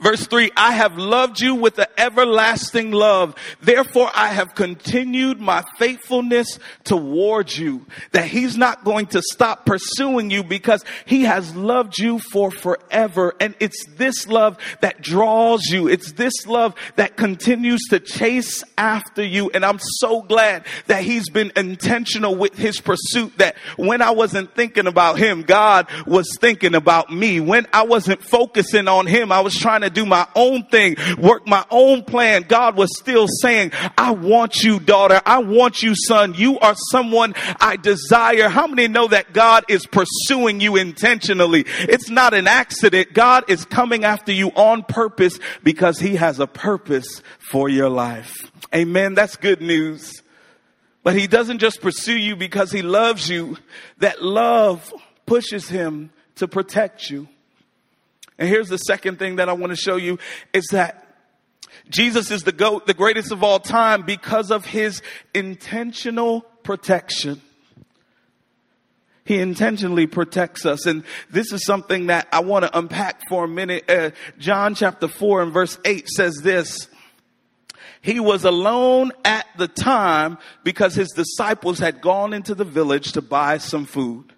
Verse 0.00 0.26
3 0.26 0.50
I 0.56 0.72
have 0.72 0.98
loved 0.98 1.40
you 1.40 1.54
with 1.54 1.78
an 1.78 1.86
everlasting 1.96 2.92
love. 2.92 3.34
Therefore, 3.60 4.10
I 4.14 4.28
have 4.28 4.54
continued 4.54 5.40
my 5.40 5.64
faithfulness 5.78 6.58
towards 6.84 7.58
you. 7.58 7.86
That 8.12 8.26
He's 8.26 8.56
not 8.56 8.84
going 8.84 9.06
to 9.08 9.22
stop 9.22 9.66
pursuing 9.66 10.30
you 10.30 10.44
because 10.44 10.84
He 11.04 11.22
has 11.22 11.54
loved 11.54 11.98
you 11.98 12.18
for 12.18 12.50
forever. 12.50 13.34
And 13.40 13.54
it's 13.60 13.84
this 13.96 14.26
love 14.26 14.58
that 14.80 15.02
draws 15.02 15.66
you. 15.66 15.88
It's 15.88 16.12
this 16.12 16.46
love 16.46 16.74
that 16.96 17.16
continues 17.16 17.82
to 17.90 18.00
chase 18.00 18.64
after 18.78 19.22
you. 19.22 19.50
And 19.50 19.64
I'm 19.64 19.78
so 19.80 20.22
glad 20.22 20.64
that 20.86 21.02
He's 21.02 21.28
been 21.30 21.52
intentional 21.56 22.34
with 22.34 22.56
His 22.56 22.80
pursuit. 22.80 23.38
That 23.38 23.56
when 23.76 24.02
I 24.02 24.10
wasn't 24.10 24.54
thinking 24.54 24.86
about 24.86 25.18
Him, 25.18 25.42
God 25.42 25.88
was 26.06 26.28
thinking 26.40 26.74
about 26.74 27.10
me. 27.10 27.40
When 27.40 27.66
I 27.72 27.84
wasn't 27.84 28.22
focusing 28.22 28.88
on 28.88 29.06
Him, 29.06 29.32
I 29.32 29.40
was 29.40 29.56
trying 29.56 29.75
trying 29.76 29.90
to 29.90 29.94
do 29.94 30.06
my 30.06 30.26
own 30.34 30.64
thing, 30.64 30.96
work 31.18 31.46
my 31.46 31.64
own 31.70 32.02
plan, 32.04 32.42
God 32.42 32.76
was 32.76 32.96
still 32.98 33.26
saying, 33.28 33.72
I 33.96 34.12
want 34.12 34.62
you, 34.62 34.80
daughter. 34.80 35.20
I 35.26 35.38
want 35.38 35.82
you, 35.82 35.94
son. 35.94 36.34
You 36.34 36.58
are 36.60 36.74
someone 36.90 37.34
I 37.60 37.76
desire. 37.76 38.48
How 38.48 38.66
many 38.66 38.88
know 38.88 39.08
that 39.08 39.32
God 39.32 39.64
is 39.68 39.86
pursuing 39.86 40.60
you 40.60 40.76
intentionally? 40.76 41.64
It's 41.80 42.08
not 42.08 42.32
an 42.32 42.46
accident. 42.46 43.12
God 43.12 43.44
is 43.48 43.64
coming 43.64 44.04
after 44.04 44.32
you 44.32 44.48
on 44.50 44.82
purpose 44.82 45.38
because 45.62 45.98
he 45.98 46.16
has 46.16 46.40
a 46.40 46.46
purpose 46.46 47.22
for 47.38 47.68
your 47.68 47.90
life. 47.90 48.34
Amen. 48.74 49.14
That's 49.14 49.36
good 49.36 49.60
news. 49.60 50.22
But 51.02 51.14
he 51.14 51.26
doesn't 51.26 51.58
just 51.58 51.80
pursue 51.80 52.16
you 52.16 52.34
because 52.34 52.72
he 52.72 52.82
loves 52.82 53.28
you. 53.28 53.58
That 53.98 54.22
love 54.22 54.92
pushes 55.26 55.68
him 55.68 56.10
to 56.36 56.48
protect 56.48 57.10
you. 57.10 57.28
And 58.38 58.48
here's 58.48 58.68
the 58.68 58.78
second 58.78 59.18
thing 59.18 59.36
that 59.36 59.48
I 59.48 59.52
want 59.54 59.70
to 59.70 59.76
show 59.76 59.96
you 59.96 60.18
is 60.52 60.66
that 60.72 61.06
Jesus 61.88 62.30
is 62.30 62.42
the 62.42 62.52
goat, 62.52 62.86
the 62.86 62.94
greatest 62.94 63.32
of 63.32 63.42
all 63.42 63.60
time 63.60 64.02
because 64.02 64.50
of 64.50 64.64
his 64.64 65.02
intentional 65.34 66.42
protection. 66.62 67.40
He 69.24 69.38
intentionally 69.38 70.06
protects 70.06 70.64
us. 70.64 70.86
And 70.86 71.02
this 71.30 71.52
is 71.52 71.64
something 71.64 72.06
that 72.06 72.28
I 72.32 72.40
want 72.40 72.64
to 72.64 72.78
unpack 72.78 73.28
for 73.28 73.44
a 73.44 73.48
minute. 73.48 73.90
Uh, 73.90 74.10
John 74.38 74.74
chapter 74.74 75.08
4 75.08 75.42
and 75.42 75.52
verse 75.52 75.78
8 75.84 76.08
says 76.08 76.36
this. 76.42 76.88
He 78.00 78.20
was 78.20 78.44
alone 78.44 79.10
at 79.24 79.46
the 79.58 79.66
time 79.66 80.38
because 80.62 80.94
his 80.94 81.08
disciples 81.08 81.80
had 81.80 82.00
gone 82.00 82.32
into 82.32 82.54
the 82.54 82.64
village 82.64 83.12
to 83.12 83.22
buy 83.22 83.58
some 83.58 83.84
food. 83.84 84.32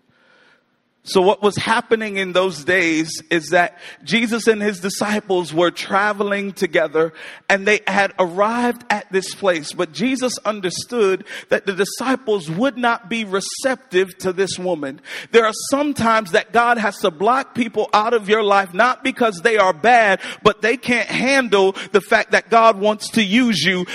So 1.09 1.23
what 1.23 1.43
was 1.43 1.57
happening 1.57 2.19
in 2.19 2.33
those 2.33 2.65
days 2.65 3.23
is 3.31 3.49
that 3.49 3.79
Jesus 4.05 4.47
and 4.47 4.61
his 4.61 4.81
disciples 4.81 5.55
were 5.55 5.71
traveling 5.71 6.53
together 6.53 7.15
and 7.49 7.67
they 7.67 7.81
had 7.87 8.12
arrived 8.19 8.85
at 8.91 9.11
this 9.11 9.35
place. 9.35 9.73
But 9.73 9.93
Jesus 9.93 10.35
understood 10.45 11.25
that 11.49 11.65
the 11.65 11.73
disciples 11.73 12.50
would 12.50 12.77
not 12.77 13.09
be 13.09 13.25
receptive 13.25 14.19
to 14.19 14.35
this 14.35 14.59
woman. 14.59 15.00
There 15.33 15.47
are 15.47 15.55
sometimes 15.71 16.33
that 16.33 16.53
God 16.53 16.77
has 16.77 16.99
to 16.99 17.11
block 17.11 17.55
people 17.55 17.88
out 17.95 18.12
of 18.12 18.29
your 18.29 18.43
life, 18.43 18.75
not 18.75 19.03
because 19.03 19.41
they 19.41 19.57
are 19.57 19.73
bad, 19.73 20.21
but 20.43 20.61
they 20.61 20.77
can't 20.77 21.09
handle 21.09 21.73
the 21.93 22.03
fact 22.03 22.33
that 22.33 22.50
God 22.50 22.79
wants 22.79 23.11
to 23.12 23.23
use 23.23 23.62
you 23.62 23.87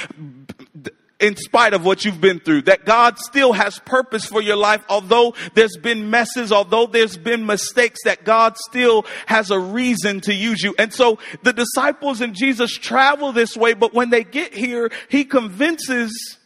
in 1.23 1.37
spite 1.37 1.73
of 1.73 1.85
what 1.85 2.03
you've 2.03 2.19
been 2.19 2.41
through. 2.41 2.63
That 2.63 2.83
God 2.85 3.17
still 3.17 3.53
has 3.53 3.79
purpose 3.79 4.25
for 4.25 4.41
your 4.41 4.57
life, 4.57 4.83
although 4.89 5.33
there's 5.53 5.77
been 5.77 6.09
messes, 6.09 6.51
although 6.51 6.85
there's 6.85 7.17
been 7.17 7.45
mistakes, 7.45 8.01
that 8.03 8.25
God 8.25 8.57
still 8.57 9.05
has 9.25 9.49
a 9.49 9.57
reason 9.57 10.19
to 10.21 10.33
use 10.33 10.61
you. 10.61 10.75
And 10.77 10.93
so 10.93 11.19
the 11.41 11.53
disciples 11.53 12.19
and 12.19 12.35
Jesus 12.35 12.71
travel 12.73 13.31
this 13.31 13.55
way, 13.55 13.73
but 13.73 13.93
when 13.93 14.09
they 14.09 14.25
get 14.25 14.53
here, 14.53 14.91
he 15.07 15.23
convinces 15.23 16.37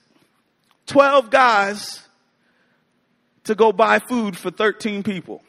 12 0.86 1.32
guys 1.32 2.04
to 3.46 3.56
go 3.56 3.72
buy 3.72 3.98
food 3.98 4.38
for 4.38 4.52
13 4.52 5.02
people. 5.02 5.42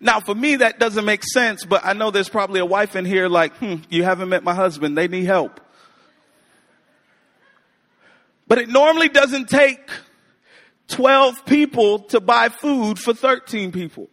Now, 0.00 0.18
for 0.18 0.34
me, 0.34 0.56
that 0.56 0.80
doesn't 0.80 1.04
make 1.04 1.22
sense, 1.22 1.64
but 1.64 1.84
I 1.84 1.92
know 1.92 2.10
there's 2.10 2.28
probably 2.28 2.58
a 2.58 2.66
wife 2.66 2.96
in 2.96 3.04
here 3.04 3.28
like, 3.28 3.54
hmm, 3.58 3.76
you 3.88 4.02
haven't 4.02 4.28
met 4.28 4.42
my 4.42 4.54
husband. 4.54 4.98
They 4.98 5.06
need 5.06 5.26
help. 5.26 5.60
But 8.46 8.58
it 8.58 8.68
normally 8.68 9.08
doesn't 9.08 9.48
take 9.48 9.90
12 10.88 11.46
people 11.46 12.00
to 12.00 12.20
buy 12.20 12.48
food 12.48 12.98
for 12.98 13.14
13 13.14 13.72
people. 13.72 14.08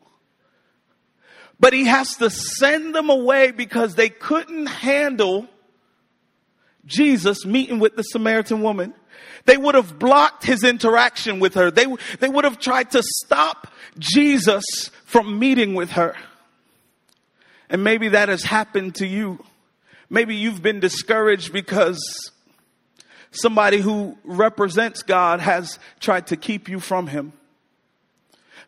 But 1.60 1.74
he 1.74 1.86
has 1.86 2.16
to 2.18 2.30
send 2.30 2.96
them 2.96 3.10
away 3.10 3.52
because 3.52 3.96
they 3.96 4.10
couldn't 4.10 4.68
handle 4.68 5.48
Jesus 6.86 7.46
meeting 7.46 7.80
with 7.80 7.96
the 7.96 8.04
Samaritan 8.04 8.62
woman. 8.62 8.94
They 9.46 9.58
would 9.58 9.76
have 9.76 10.00
blocked 10.00 10.46
his 10.46 10.64
interaction 10.64 11.40
with 11.40 11.56
her. 11.56 11.70
They, 11.70 11.86
they 12.20 12.30
would 12.30 12.46
have 12.46 12.60
tried 12.60 12.92
to 12.92 13.04
stop 13.04 13.74
Jesus 13.98 14.64
from 15.06 15.38
meeting 15.40 15.74
with 15.76 15.92
her. 15.92 16.16
And 17.70 17.84
maybe 17.84 18.10
that 18.10 18.30
has 18.30 18.44
happened 18.44 18.96
to 18.96 19.08
you. 19.08 19.44
Maybe 20.10 20.36
you've 20.36 20.62
been 20.62 20.80
discouraged 20.80 21.54
because 21.54 22.00
Somebody 23.32 23.80
who 23.80 24.18
represents 24.24 25.04
God 25.04 25.40
has 25.40 25.80
tried 26.00 26.28
to 26.28 26.38
keep 26.38 26.68
you 26.68 26.80
from 26.80 27.08
Him. 27.08 27.34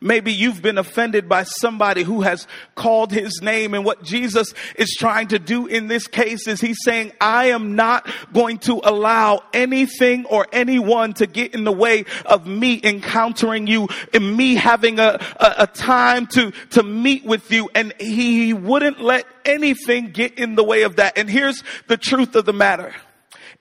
Maybe 0.04 0.34
you've 0.34 0.64
been 0.64 0.80
offended 0.80 1.30
by 1.30 1.44
somebody 1.44 2.02
who 2.02 2.22
has 2.22 2.48
called 2.74 3.12
his 3.12 3.40
name. 3.44 3.76
And 3.76 3.86
what 3.86 4.02
Jesus 4.02 4.52
is 4.76 4.96
trying 4.98 5.28
to 5.28 5.38
do 5.38 5.68
in 5.68 5.88
this 5.88 6.08
case 6.08 6.48
is 6.48 6.60
he's 6.60 6.80
saying, 6.84 7.12
I 7.22 7.50
am 7.50 7.76
not 7.76 8.10
going 8.34 8.58
to 8.60 8.82
allow 8.84 9.44
anything 9.54 10.26
or 10.26 10.48
anyone 10.52 11.14
to 11.14 11.28
get 11.28 11.54
in 11.54 11.66
the 11.66 11.72
way 11.72 12.06
of 12.26 12.48
me 12.48 12.82
encountering 12.84 13.68
you 13.68 13.90
and 14.12 14.36
me 14.36 14.56
having 14.56 14.98
a, 14.98 15.20
a, 15.40 15.54
a 15.60 15.68
time 15.68 16.26
to, 16.28 16.52
to 16.72 16.82
meet 16.82 17.24
with 17.24 17.52
you. 17.52 17.70
And 17.76 17.94
he 18.00 18.54
wouldn't 18.54 19.02
let 19.02 19.28
anything 19.46 20.10
get 20.10 20.40
in 20.40 20.56
the 20.56 20.64
way 20.64 20.82
of 20.82 20.96
that. 20.96 21.16
And 21.20 21.30
here's 21.30 21.64
the 21.86 21.98
truth 21.98 22.36
of 22.36 22.46
the 22.46 22.54
matter 22.54 22.96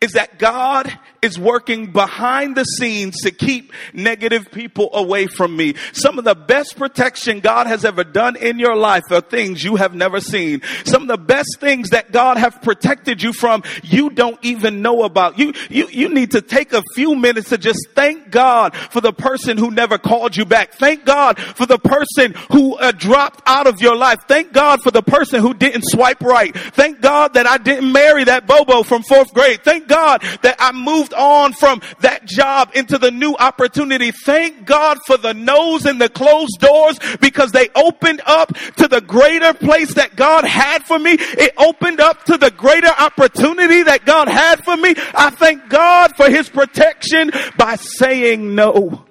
is 0.00 0.12
that 0.12 0.38
God 0.38 0.98
is 1.22 1.38
working 1.38 1.92
behind 1.92 2.56
the 2.56 2.64
scenes 2.64 3.20
to 3.22 3.30
keep 3.30 3.72
negative 3.92 4.50
people 4.50 4.90
away 4.94 5.26
from 5.26 5.56
me. 5.56 5.74
Some 5.92 6.18
of 6.18 6.24
the 6.24 6.34
best 6.34 6.76
protection 6.76 7.40
God 7.40 7.66
has 7.66 7.84
ever 7.84 8.04
done 8.04 8.36
in 8.36 8.58
your 8.58 8.76
life 8.76 9.02
are 9.10 9.20
things 9.20 9.62
you 9.62 9.76
have 9.76 9.94
never 9.94 10.20
seen. 10.20 10.62
Some 10.84 11.02
of 11.02 11.08
the 11.08 11.18
best 11.18 11.58
things 11.58 11.90
that 11.90 12.12
God 12.12 12.36
have 12.36 12.62
protected 12.62 13.22
you 13.22 13.32
from, 13.32 13.62
you 13.82 14.10
don't 14.10 14.38
even 14.42 14.82
know 14.82 15.02
about. 15.02 15.38
You, 15.38 15.52
you, 15.68 15.88
you 15.88 16.08
need 16.08 16.32
to 16.32 16.40
take 16.40 16.72
a 16.72 16.82
few 16.94 17.14
minutes 17.14 17.50
to 17.50 17.58
just 17.58 17.88
thank 17.94 18.30
God 18.30 18.74
for 18.74 19.00
the 19.00 19.12
person 19.12 19.58
who 19.58 19.70
never 19.70 19.98
called 19.98 20.36
you 20.36 20.44
back. 20.44 20.74
Thank 20.74 21.04
God 21.04 21.38
for 21.38 21.66
the 21.66 21.78
person 21.78 22.34
who 22.52 22.76
uh, 22.76 22.92
dropped 22.92 23.42
out 23.46 23.66
of 23.66 23.80
your 23.80 23.96
life. 23.96 24.18
Thank 24.26 24.52
God 24.52 24.80
for 24.82 24.90
the 24.90 25.02
person 25.02 25.40
who 25.40 25.54
didn't 25.54 25.84
swipe 25.86 26.20
right. 26.22 26.56
Thank 26.56 27.00
God 27.00 27.34
that 27.34 27.46
I 27.46 27.58
didn't 27.58 27.92
marry 27.92 28.24
that 28.24 28.46
Bobo 28.46 28.82
from 28.82 29.02
fourth 29.02 29.32
grade. 29.34 29.62
Thank 29.62 29.88
God 29.88 30.22
that 30.42 30.56
I 30.58 30.72
moved 30.72 31.09
on 31.12 31.52
from 31.52 31.80
that 32.00 32.24
job 32.24 32.70
into 32.74 32.98
the 32.98 33.10
new 33.10 33.34
opportunity. 33.34 34.10
Thank 34.10 34.64
God 34.64 34.98
for 35.06 35.16
the 35.16 35.34
no's 35.34 35.86
and 35.86 36.00
the 36.00 36.08
closed 36.08 36.58
doors 36.58 36.98
because 37.20 37.52
they 37.52 37.68
opened 37.74 38.22
up 38.26 38.54
to 38.76 38.88
the 38.88 39.00
greater 39.00 39.54
place 39.54 39.94
that 39.94 40.16
God 40.16 40.44
had 40.44 40.84
for 40.84 40.98
me. 40.98 41.12
It 41.12 41.54
opened 41.58 42.00
up 42.00 42.24
to 42.24 42.36
the 42.36 42.50
greater 42.50 42.88
opportunity 42.88 43.82
that 43.82 44.04
God 44.04 44.28
had 44.28 44.64
for 44.64 44.76
me. 44.76 44.94
I 45.14 45.30
thank 45.30 45.68
God 45.68 46.16
for 46.16 46.28
his 46.30 46.48
protection 46.48 47.30
by 47.56 47.76
saying 47.76 48.54
no. 48.54 49.04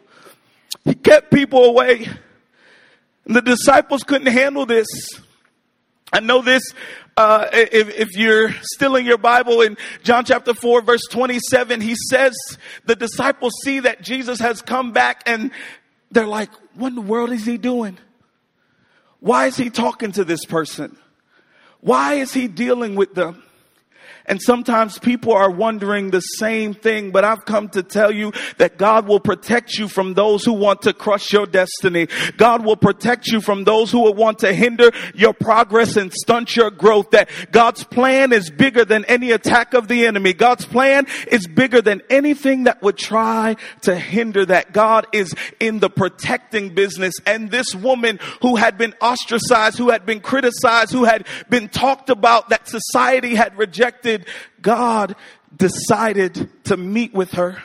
He 0.86 0.96
kept 0.96 1.32
people 1.32 1.66
away. 1.66 2.10
The 3.26 3.42
disciples 3.42 4.04
couldn't 4.04 4.32
handle 4.32 4.66
this. 4.66 4.88
I 6.12 6.20
know 6.20 6.42
this 6.42 6.64
uh, 7.20 7.50
if, 7.52 7.90
if, 8.00 8.16
you're 8.16 8.54
still 8.62 8.96
in 8.96 9.06
your 9.06 9.18
Bible 9.18 9.60
in 9.60 9.76
John 10.04 10.24
chapter 10.24 10.54
4 10.54 10.82
verse 10.84 11.04
27, 11.12 11.82
he 11.82 11.94
says 12.10 12.34
the 12.86 12.96
disciples 12.96 13.52
see 13.62 13.82
that 13.82 14.02
Jesus 14.02 14.40
has 14.40 14.62
come 14.62 14.94
back 14.94 15.24
and 15.26 15.52
they're 16.12 16.26
like, 16.26 16.50
what 16.76 16.88
in 16.88 16.96
the 16.96 17.02
world 17.02 17.32
is 17.32 17.46
he 17.46 17.58
doing? 17.58 17.98
Why 19.20 19.48
is 19.48 19.58
he 19.58 19.70
talking 19.70 20.14
to 20.14 20.24
this 20.24 20.46
person? 20.46 20.96
Why 21.82 22.14
is 22.14 22.34
he 22.34 22.48
dealing 22.48 22.96
with 22.96 23.16
them? 23.16 23.44
And 24.30 24.42
sometimes 24.42 25.00
people 25.00 25.34
are 25.34 25.50
wondering 25.50 26.12
the 26.12 26.22
same 26.22 26.74
thing, 26.74 27.12
but 27.12 27.26
I've 27.26 27.46
come 27.46 27.68
to 27.70 27.84
tell 27.84 28.12
you 28.12 28.32
that 28.58 28.78
God 28.78 29.08
will 29.08 29.20
protect 29.20 29.78
you 29.78 29.88
from 29.88 30.14
those 30.14 30.46
who 30.46 30.54
want 30.54 30.84
to 30.84 30.94
crush 30.94 31.34
your 31.34 31.46
destiny. 31.46 32.08
God 32.38 32.64
will 32.64 32.76
protect 32.76 33.28
you 33.28 33.42
from 33.42 33.64
those 33.64 33.92
who 33.92 34.02
will 34.02 34.14
want 34.14 34.40
to 34.40 34.54
hinder 34.54 34.92
your 35.16 35.34
progress 35.34 35.98
and 35.98 36.14
stunt 36.14 36.56
your 36.56 36.70
growth. 36.70 37.10
That 37.12 37.30
God's 37.52 37.84
plan 37.84 38.32
is 38.32 38.50
bigger 38.50 38.86
than 38.86 39.04
any 39.06 39.32
attack 39.32 39.74
of 39.74 39.88
the 39.88 40.06
enemy. 40.06 40.34
God's 40.34 40.66
plan 40.66 41.08
is 41.32 41.48
bigger 41.48 41.82
than 41.82 42.02
anything 42.10 42.66
that 42.66 42.82
would 42.82 42.98
try 42.98 43.56
to 43.82 43.96
hinder 43.96 44.46
that. 44.46 44.74
God 44.74 45.08
is 45.12 45.34
in 45.60 45.80
the 45.80 45.90
protecting 45.90 46.76
business. 46.76 47.14
And 47.26 47.50
this 47.50 47.74
woman 47.74 48.20
who 48.42 48.56
had 48.56 48.78
been 48.78 48.94
ostracized, 49.02 49.78
who 49.78 49.90
had 49.90 50.06
been 50.06 50.20
criticized, 50.20 50.92
who 50.92 51.06
had 51.06 51.26
been 51.50 51.68
talked 51.68 52.10
about, 52.10 52.50
that 52.50 52.68
society 52.68 53.34
had 53.36 53.58
rejected, 53.58 54.19
God 54.62 55.16
decided 55.56 56.50
to 56.66 56.78
meet 56.78 57.14
with 57.14 57.32
her. 57.32 57.62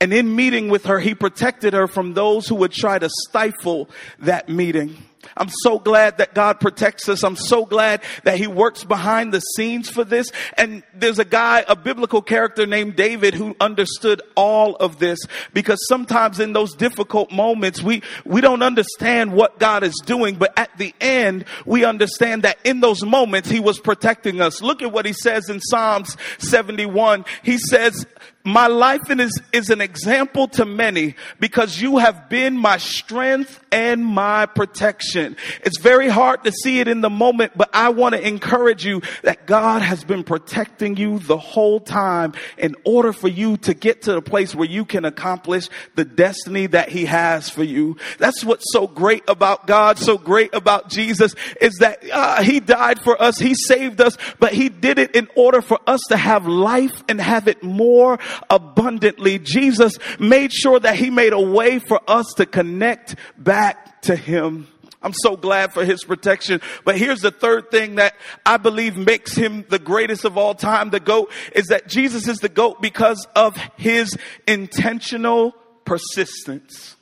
And 0.00 0.12
in 0.12 0.34
meeting 0.34 0.68
with 0.68 0.86
her, 0.86 0.98
he 0.98 1.14
protected 1.14 1.74
her 1.74 1.86
from 1.86 2.14
those 2.14 2.48
who 2.48 2.56
would 2.56 2.72
try 2.72 2.98
to 2.98 3.08
stifle 3.28 3.88
that 4.18 4.48
meeting. 4.48 4.96
I'm 5.36 5.48
so 5.48 5.78
glad 5.78 6.18
that 6.18 6.34
God 6.34 6.60
protects 6.60 7.08
us. 7.08 7.22
I'm 7.22 7.36
so 7.36 7.64
glad 7.64 8.02
that 8.24 8.38
he 8.38 8.46
works 8.46 8.84
behind 8.84 9.32
the 9.32 9.40
scenes 9.40 9.88
for 9.88 10.04
this. 10.04 10.30
And 10.56 10.82
there's 10.94 11.18
a 11.18 11.24
guy, 11.24 11.64
a 11.68 11.76
biblical 11.76 12.22
character 12.22 12.66
named 12.66 12.96
David 12.96 13.34
who 13.34 13.56
understood 13.60 14.22
all 14.34 14.76
of 14.76 14.98
this 14.98 15.18
because 15.52 15.78
sometimes 15.88 16.40
in 16.40 16.52
those 16.52 16.74
difficult 16.74 17.32
moments, 17.32 17.82
we, 17.82 18.02
we 18.24 18.40
don't 18.40 18.62
understand 18.62 19.32
what 19.32 19.58
God 19.58 19.82
is 19.82 20.00
doing. 20.04 20.36
But 20.36 20.58
at 20.58 20.76
the 20.78 20.94
end, 21.00 21.44
we 21.66 21.84
understand 21.84 22.42
that 22.42 22.58
in 22.64 22.80
those 22.80 23.04
moments, 23.04 23.48
he 23.48 23.60
was 23.60 23.78
protecting 23.78 24.40
us. 24.40 24.62
Look 24.62 24.82
at 24.82 24.92
what 24.92 25.06
he 25.06 25.12
says 25.12 25.48
in 25.48 25.60
Psalms 25.60 26.16
71. 26.38 27.24
He 27.42 27.58
says, 27.58 28.06
my 28.44 28.66
life 28.66 29.08
is, 29.08 29.40
is 29.52 29.70
an 29.70 29.80
example 29.80 30.48
to 30.48 30.64
many 30.64 31.14
because 31.38 31.80
you 31.80 31.98
have 31.98 32.28
been 32.28 32.56
my 32.56 32.78
strength 32.78 33.60
and 33.70 34.04
my 34.04 34.46
protection. 34.46 35.36
It's 35.62 35.78
very 35.78 36.08
hard 36.08 36.44
to 36.44 36.52
see 36.52 36.80
it 36.80 36.88
in 36.88 37.02
the 37.02 37.10
moment, 37.10 37.52
but 37.56 37.70
I 37.72 37.90
want 37.90 38.14
to 38.14 38.26
encourage 38.26 38.84
you 38.84 39.02
that 39.22 39.46
God 39.46 39.82
has 39.82 40.02
been 40.02 40.24
protecting 40.24 40.96
you 40.96 41.20
the 41.20 41.38
whole 41.38 41.78
time 41.78 42.34
in 42.58 42.74
order 42.84 43.12
for 43.12 43.28
you 43.28 43.56
to 43.58 43.74
get 43.74 44.02
to 44.02 44.12
the 44.14 44.22
place 44.22 44.54
where 44.54 44.68
you 44.68 44.84
can 44.84 45.04
accomplish 45.04 45.68
the 45.94 46.04
destiny 46.04 46.66
that 46.66 46.88
he 46.88 47.04
has 47.04 47.48
for 47.48 47.62
you. 47.62 47.96
That's 48.18 48.44
what's 48.44 48.64
so 48.72 48.88
great 48.88 49.22
about 49.28 49.66
God, 49.66 49.98
so 49.98 50.18
great 50.18 50.54
about 50.54 50.90
Jesus 50.90 51.34
is 51.60 51.74
that 51.80 52.02
uh, 52.12 52.42
he 52.42 52.60
died 52.60 53.00
for 53.00 53.20
us. 53.20 53.38
He 53.38 53.54
saved 53.54 54.00
us, 54.00 54.18
but 54.40 54.52
he 54.52 54.68
did 54.68 54.98
it 54.98 55.14
in 55.14 55.28
order 55.36 55.62
for 55.62 55.78
us 55.86 56.00
to 56.08 56.16
have 56.16 56.46
life 56.46 57.04
and 57.08 57.20
have 57.20 57.46
it 57.46 57.62
more 57.62 58.18
abundantly. 58.50 59.38
Jesus 59.38 59.98
made 60.18 60.52
sure 60.52 60.78
that 60.80 60.96
he 60.96 61.10
made 61.10 61.32
a 61.32 61.40
way 61.40 61.78
for 61.78 62.00
us 62.08 62.26
to 62.36 62.46
connect 62.46 63.16
back 63.38 64.02
to 64.02 64.16
him. 64.16 64.68
I'm 65.02 65.14
so 65.14 65.36
glad 65.36 65.72
for 65.72 65.84
his 65.84 66.04
protection. 66.04 66.60
But 66.84 66.96
here's 66.96 67.20
the 67.20 67.30
third 67.30 67.70
thing 67.70 67.96
that 67.96 68.14
I 68.46 68.56
believe 68.56 68.96
makes 68.96 69.34
him 69.34 69.64
the 69.68 69.78
greatest 69.78 70.24
of 70.24 70.38
all 70.38 70.54
time, 70.54 70.90
the 70.90 71.00
goat, 71.00 71.30
is 71.54 71.66
that 71.66 71.88
Jesus 71.88 72.28
is 72.28 72.38
the 72.38 72.48
goat 72.48 72.80
because 72.80 73.26
of 73.34 73.56
his 73.76 74.16
intentional 74.46 75.54
persistence. 75.84 76.96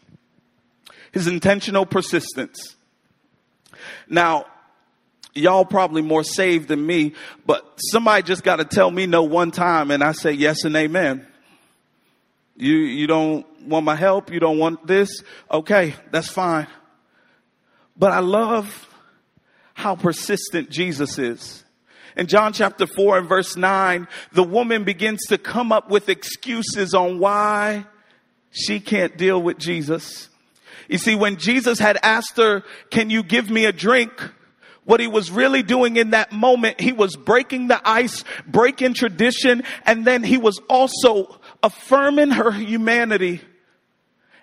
His 1.12 1.26
intentional 1.26 1.84
persistence. 1.86 2.76
Now, 4.08 4.46
y'all 5.34 5.64
probably 5.64 6.02
more 6.02 6.24
saved 6.24 6.68
than 6.68 6.84
me, 6.84 7.14
but 7.46 7.64
somebody 7.78 8.22
just 8.22 8.42
got 8.42 8.56
to 8.56 8.64
tell 8.64 8.90
me 8.90 9.06
no 9.06 9.22
one 9.22 9.50
time 9.50 9.90
and 9.90 10.02
I 10.02 10.12
say 10.12 10.32
yes 10.32 10.64
and 10.64 10.76
amen. 10.76 11.26
You, 12.56 12.74
you 12.74 13.06
don't 13.06 13.46
want 13.66 13.86
my 13.86 13.96
help. 13.96 14.32
You 14.32 14.40
don't 14.40 14.58
want 14.58 14.86
this. 14.86 15.22
Okay, 15.50 15.94
that's 16.10 16.28
fine. 16.28 16.66
But 17.96 18.12
I 18.12 18.18
love 18.18 18.88
how 19.74 19.94
persistent 19.94 20.70
Jesus 20.70 21.18
is. 21.18 21.64
In 22.16 22.26
John 22.26 22.52
chapter 22.52 22.86
4 22.86 23.18
and 23.18 23.28
verse 23.28 23.56
9, 23.56 24.08
the 24.32 24.42
woman 24.42 24.84
begins 24.84 25.20
to 25.28 25.38
come 25.38 25.72
up 25.72 25.90
with 25.90 26.08
excuses 26.08 26.92
on 26.92 27.18
why 27.18 27.86
she 28.50 28.80
can't 28.80 29.16
deal 29.16 29.40
with 29.40 29.58
Jesus. 29.58 30.28
You 30.88 30.98
see, 30.98 31.14
when 31.14 31.36
Jesus 31.36 31.78
had 31.78 31.98
asked 32.02 32.36
her, 32.36 32.62
can 32.90 33.10
you 33.10 33.22
give 33.22 33.48
me 33.48 33.64
a 33.64 33.72
drink? 33.72 34.12
What 34.90 34.98
he 34.98 35.06
was 35.06 35.30
really 35.30 35.62
doing 35.62 35.98
in 35.98 36.10
that 36.10 36.32
moment, 36.32 36.80
he 36.80 36.90
was 36.90 37.14
breaking 37.14 37.68
the 37.68 37.80
ice, 37.88 38.24
breaking 38.44 38.94
tradition, 38.94 39.62
and 39.86 40.04
then 40.04 40.24
he 40.24 40.36
was 40.36 40.60
also 40.68 41.38
affirming 41.62 42.32
her 42.32 42.50
humanity 42.50 43.40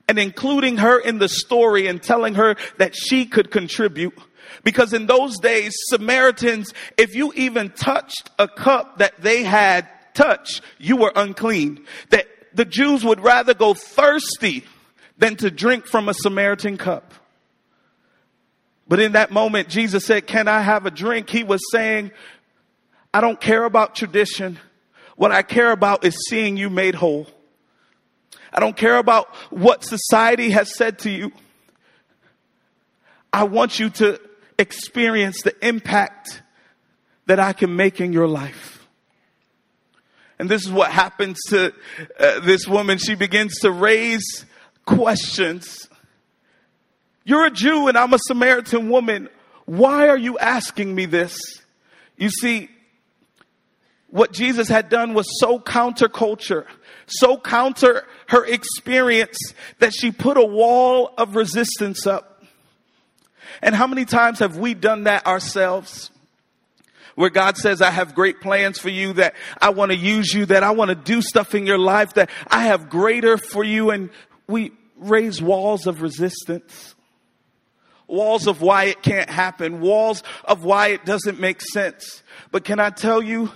and 0.08 0.18
including 0.18 0.78
her 0.78 1.00
in 1.00 1.18
the 1.18 1.28
story 1.28 1.88
and 1.88 2.02
telling 2.02 2.36
her 2.36 2.56
that 2.78 2.96
she 2.96 3.26
could 3.26 3.52
contribute. 3.52 4.18
Because 4.64 4.94
in 4.94 5.06
those 5.06 5.38
days, 5.38 5.74
Samaritans, 5.90 6.74
if 6.96 7.14
you 7.14 7.34
even 7.36 7.70
touched 7.72 8.30
a 8.40 8.48
cup 8.48 9.00
that 9.00 9.20
they 9.20 9.44
had 9.44 9.86
touched, 10.14 10.62
you 10.78 10.96
were 10.96 11.12
unclean. 11.14 11.86
That 12.12 12.26
the 12.54 12.64
Jews 12.64 13.04
would 13.04 13.20
rather 13.20 13.54
go 13.54 13.74
thirsty 13.74 14.64
than 15.18 15.36
to 15.36 15.52
drink 15.52 15.88
from 15.88 16.08
a 16.08 16.14
Samaritan 16.14 16.78
cup. 16.78 17.14
But 18.88 19.00
in 19.00 19.14
that 19.14 19.32
moment, 19.32 19.70
Jesus 19.70 20.06
said, 20.06 20.28
Can 20.28 20.48
I 20.48 20.62
have 20.62 20.86
a 20.86 20.92
drink? 20.92 21.30
He 21.30 21.44
was 21.44 21.62
saying, 21.72 22.12
I 23.14 23.22
don't 23.22 23.40
care 23.40 23.66
about 23.66 23.96
tradition. 23.96 24.60
What 25.16 25.32
I 25.32 25.42
care 25.42 25.72
about 25.72 26.06
is 26.06 26.16
seeing 26.30 26.58
you 26.58 26.70
made 26.70 26.96
whole. 26.96 27.28
I 28.54 28.60
don't 28.60 28.78
care 28.78 28.98
about 28.98 29.28
what 29.50 29.84
society 29.84 30.52
has 30.52 30.76
said 30.76 31.00
to 31.00 31.10
you. 31.10 31.32
I 33.34 33.44
want 33.44 33.80
you 33.80 33.90
to 33.92 34.22
experience 34.58 35.42
the 35.42 35.54
impact 35.66 36.42
that 37.26 37.40
I 37.40 37.54
can 37.54 37.76
make 37.76 38.00
in 38.00 38.14
your 38.14 38.28
life. 38.28 38.88
And 40.40 40.50
this 40.50 40.64
is 40.66 40.72
what 40.72 40.92
happens 40.92 41.38
to 41.50 41.74
uh, 42.20 42.40
this 42.42 42.68
woman. 42.68 43.00
She 43.00 43.16
begins 43.16 43.60
to 43.60 43.72
raise 43.72 44.46
questions. 44.86 45.90
You're 47.28 47.44
a 47.44 47.52
Jew 47.52 47.90
and 47.90 47.98
I'm 47.98 48.14
a 48.14 48.20
Samaritan 48.20 48.88
woman. 48.88 49.28
Why 49.66 50.08
are 50.08 50.18
you 50.18 50.40
asking 50.40 50.96
me 50.96 51.08
this? 51.08 51.38
You 52.16 52.30
see, 52.30 52.70
what 54.10 54.32
Jesus 54.32 54.70
had 54.70 54.88
done 54.88 55.14
was 55.14 55.28
so 55.42 55.60
counterculture, 55.60 56.66
so 57.06 57.38
counter 57.38 58.06
her 58.30 58.46
experience 58.46 59.38
that 59.80 59.94
she 59.94 60.10
put 60.10 60.38
a 60.38 60.46
wall 60.46 61.14
of 61.18 61.36
resistance 61.36 62.08
up. 62.08 62.46
And 63.62 63.76
how 63.76 63.88
many 63.88 64.06
times 64.06 64.40
have 64.40 64.56
we 64.56 64.74
done 64.74 65.04
that 65.04 65.28
ourselves? 65.28 66.12
Where 67.16 67.30
God 67.30 67.58
says, 67.58 67.82
I 67.82 67.92
have 67.92 68.16
great 68.16 68.40
plans 68.40 68.80
for 68.80 68.90
you, 68.90 69.12
that 69.14 69.34
I 69.60 69.72
want 69.72 69.92
to 69.92 69.98
use 69.98 70.34
you, 70.34 70.46
that 70.46 70.64
I 70.64 70.72
want 70.72 70.90
to 70.90 70.96
do 70.96 71.22
stuff 71.22 71.54
in 71.56 71.68
your 71.68 71.78
life, 71.78 72.14
that 72.14 72.30
I 72.48 72.68
have 72.68 72.90
greater 72.90 73.38
for 73.38 73.66
you. 73.66 73.90
And 73.90 74.12
we 74.48 74.72
raise 74.96 75.42
walls 75.42 75.88
of 75.88 76.02
resistance 76.02 76.94
walls 78.08 78.48
of 78.48 78.62
why 78.62 78.86
it 78.86 79.02
can't 79.02 79.30
happen, 79.30 79.82
walls 79.82 80.24
of 80.46 80.64
why 80.64 80.88
it 80.90 81.06
doesn't 81.06 81.40
make 81.40 81.62
sense. 81.62 82.24
But 82.52 82.64
can 82.64 82.80
I 82.80 82.90
tell 82.90 83.22
you, 83.22 83.52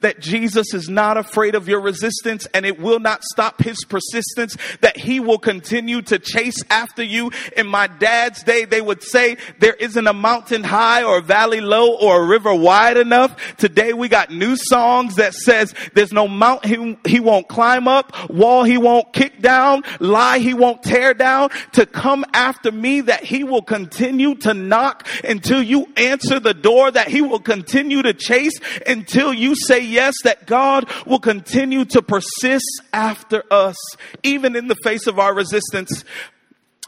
that 0.00 0.20
Jesus 0.20 0.74
is 0.74 0.88
not 0.88 1.16
afraid 1.16 1.54
of 1.54 1.68
your 1.68 1.80
resistance 1.80 2.46
and 2.54 2.64
it 2.66 2.78
will 2.78 3.00
not 3.00 3.22
stop 3.24 3.62
his 3.62 3.84
persistence, 3.84 4.56
that 4.80 4.96
he 4.96 5.20
will 5.20 5.38
continue 5.38 6.02
to 6.02 6.18
chase 6.18 6.62
after 6.70 7.02
you. 7.02 7.30
In 7.56 7.66
my 7.66 7.86
dad's 7.86 8.42
day, 8.42 8.64
they 8.64 8.80
would 8.80 9.02
say 9.02 9.36
there 9.58 9.74
isn't 9.74 10.06
a 10.06 10.12
mountain 10.12 10.64
high 10.64 11.02
or 11.02 11.20
valley 11.20 11.60
low 11.60 11.96
or 11.96 12.22
a 12.22 12.26
river 12.26 12.54
wide 12.54 12.96
enough. 12.96 13.56
Today 13.56 13.92
we 13.92 14.08
got 14.08 14.30
new 14.30 14.56
songs 14.56 15.16
that 15.16 15.34
says 15.34 15.74
there's 15.94 16.12
no 16.12 16.28
mountain 16.28 16.98
he 17.04 17.20
won't 17.20 17.48
climb 17.48 17.88
up, 17.88 18.30
wall 18.30 18.64
he 18.64 18.78
won't 18.78 19.12
kick 19.12 19.40
down, 19.40 19.82
lie 19.98 20.38
he 20.38 20.54
won't 20.54 20.82
tear 20.82 21.14
down 21.14 21.50
to 21.72 21.86
come 21.86 22.24
after 22.32 22.72
me 22.72 23.00
that 23.02 23.24
he 23.24 23.44
will 23.44 23.62
continue 23.62 24.34
to 24.36 24.54
knock 24.54 25.06
until 25.24 25.62
you 25.62 25.86
answer 25.96 26.40
the 26.40 26.54
door 26.54 26.90
that 26.90 27.08
he 27.08 27.22
will 27.22 27.40
continue 27.40 28.02
to 28.02 28.14
chase 28.14 28.58
until 28.86 29.32
you 29.32 29.54
say 29.66 29.80
yes, 29.80 30.14
that 30.24 30.46
God 30.46 30.90
will 31.06 31.18
continue 31.18 31.84
to 31.86 32.02
persist 32.02 32.82
after 32.92 33.44
us, 33.50 33.76
even 34.22 34.56
in 34.56 34.68
the 34.68 34.76
face 34.82 35.06
of 35.06 35.18
our 35.18 35.34
resistance. 35.34 36.04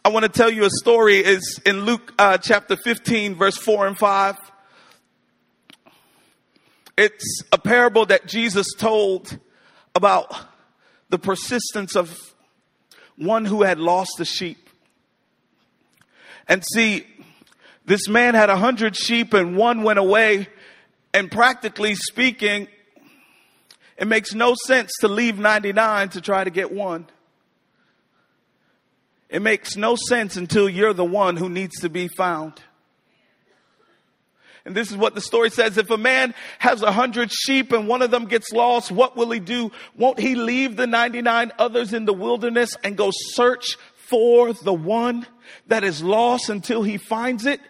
I 0.04 0.08
want 0.08 0.24
to 0.24 0.28
tell 0.28 0.50
you 0.50 0.64
a 0.64 0.70
story 0.70 1.18
is 1.18 1.60
in 1.64 1.84
Luke 1.84 2.12
uh, 2.18 2.36
chapter 2.38 2.76
15 2.76 3.36
verse 3.36 3.56
4 3.56 3.86
and 3.86 3.98
5. 3.98 4.36
It's 6.98 7.42
a 7.52 7.58
parable 7.58 8.06
that 8.06 8.26
Jesus 8.26 8.66
told 8.76 9.38
about 9.94 10.34
the 11.08 11.18
persistence 11.18 11.94
of 11.94 12.34
one 13.16 13.44
who 13.44 13.62
had 13.62 13.78
lost 13.78 14.18
a 14.18 14.24
sheep. 14.24 14.70
And 16.48 16.64
see, 16.74 17.06
this 17.84 18.08
man 18.08 18.34
had 18.34 18.50
a 18.50 18.56
hundred 18.56 18.96
sheep 18.96 19.34
and 19.34 19.56
one 19.56 19.82
went 19.82 19.98
away. 19.98 20.48
And 21.14 21.30
practically 21.30 21.94
speaking, 21.94 22.68
it 23.98 24.08
makes 24.08 24.34
no 24.34 24.54
sense 24.54 24.92
to 25.00 25.08
leave 25.08 25.38
99 25.38 26.10
to 26.10 26.20
try 26.20 26.44
to 26.44 26.50
get 26.50 26.72
one. 26.72 27.06
It 29.28 29.40
makes 29.40 29.76
no 29.76 29.96
sense 29.96 30.36
until 30.36 30.68
you're 30.68 30.92
the 30.92 31.04
one 31.04 31.36
who 31.36 31.48
needs 31.48 31.80
to 31.80 31.88
be 31.88 32.08
found. 32.08 32.60
And 34.64 34.76
this 34.76 34.90
is 34.90 34.96
what 34.96 35.14
the 35.14 35.20
story 35.20 35.50
says. 35.50 35.76
If 35.76 35.90
a 35.90 35.98
man 35.98 36.34
has 36.58 36.82
a 36.82 36.92
hundred 36.92 37.32
sheep 37.32 37.72
and 37.72 37.88
one 37.88 38.02
of 38.02 38.10
them 38.10 38.26
gets 38.26 38.52
lost, 38.52 38.92
what 38.92 39.16
will 39.16 39.30
he 39.30 39.40
do? 39.40 39.72
Won't 39.96 40.20
he 40.20 40.34
leave 40.34 40.76
the 40.76 40.86
99 40.86 41.52
others 41.58 41.92
in 41.92 42.04
the 42.04 42.12
wilderness 42.12 42.76
and 42.84 42.96
go 42.96 43.10
search 43.12 43.76
for 43.96 44.52
the 44.52 44.72
one 44.72 45.26
that 45.66 45.82
is 45.82 46.02
lost 46.02 46.48
until 46.48 46.82
he 46.82 46.96
finds 46.96 47.44
it? 47.44 47.60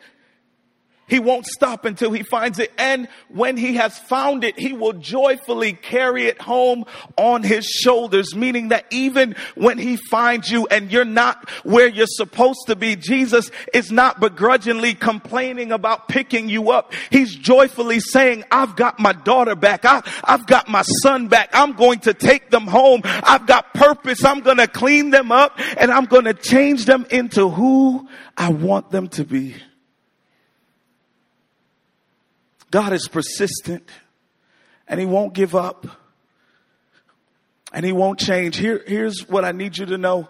He 1.13 1.21
won't 1.21 1.45
stop 1.45 1.85
until 1.85 2.11
he 2.11 2.23
finds 2.23 2.59
it. 2.59 2.73
And 2.79 3.07
when 3.29 3.59
he 3.59 3.75
has 3.75 3.99
found 3.99 4.45
it, 4.45 4.59
he 4.59 4.73
will 4.73 4.95
joyfully 4.95 5.75
carry 5.75 6.25
it 6.25 6.41
home 6.41 6.87
on 7.19 7.43
his 7.43 7.67
shoulders, 7.67 8.35
meaning 8.35 8.69
that 8.69 8.87
even 8.91 9.37
when 9.55 9.77
he 9.77 9.97
finds 9.97 10.51
you 10.51 10.67
and 10.69 10.91
you're 10.91 11.05
not 11.05 11.51
where 11.65 11.87
you're 11.87 12.07
supposed 12.07 12.61
to 12.69 12.77
be, 12.77 12.97
Jesus 12.97 13.51
is 13.75 13.93
not 13.93 14.21
begrudgingly 14.21 14.95
complaining 14.95 15.71
about 15.71 16.09
picking 16.09 16.49
you 16.49 16.71
up. 16.71 16.95
He's 17.11 17.37
joyfully 17.37 18.01
saying, 18.01 18.45
I've 18.51 18.75
got 18.75 18.99
my 18.99 19.13
daughter 19.13 19.55
back. 19.55 19.85
I, 19.85 20.01
I've 20.25 20.47
got 20.47 20.71
my 20.71 20.81
son 21.03 21.29
back. 21.29 21.51
I'm 21.53 21.75
going 21.75 21.99
to 22.01 22.15
take 22.15 22.49
them 22.49 22.67
home. 22.67 23.03
I've 23.05 23.47
got 23.47 23.75
purpose. 23.75 24.25
I'm 24.25 24.41
going 24.41 24.57
to 24.57 24.67
clean 24.67 25.11
them 25.11 25.31
up 25.31 25.61
and 25.77 25.91
I'm 25.91 26.07
going 26.07 26.25
to 26.25 26.33
change 26.33 26.87
them 26.87 27.05
into 27.11 27.51
who 27.51 28.09
I 28.35 28.49
want 28.49 28.91
them 28.91 29.09
to 29.09 29.27
be. 29.27 29.57
God 32.73 32.95
is 32.95 33.07
persistent 33.07 33.89
and 34.89 34.99
he 34.99 35.05
won't 35.05 35.35
give 35.35 35.55
up 35.55 35.87
and 37.71 37.85
he 37.85 37.93
won't 37.93 38.19
change. 38.19 38.57
Here, 38.57 38.83
here's 38.87 39.29
what 39.29 39.45
I 39.45 39.53
need 39.53 39.77
you 39.77 39.87
to 39.87 39.99
know. 39.99 40.27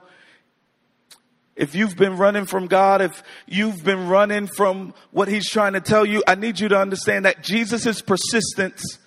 If 1.55 1.77
you've 1.77 1.97
been 1.97 2.17
running 2.17 2.47
from 2.47 2.67
God, 2.67 3.01
if 3.01 3.23
you've 3.47 3.85
been 3.85 4.09
running 4.09 4.49
from 4.49 4.93
what 5.13 5.29
he's 5.29 5.49
trying 5.49 5.75
to 5.75 5.81
tell 5.81 6.05
you, 6.05 6.25
I 6.27 6.35
need 6.35 6.59
you 6.59 6.69
to 6.69 6.79
understand 6.79 7.27
that 7.27 7.45
Jesus' 7.45 8.03
persistence 8.03 8.99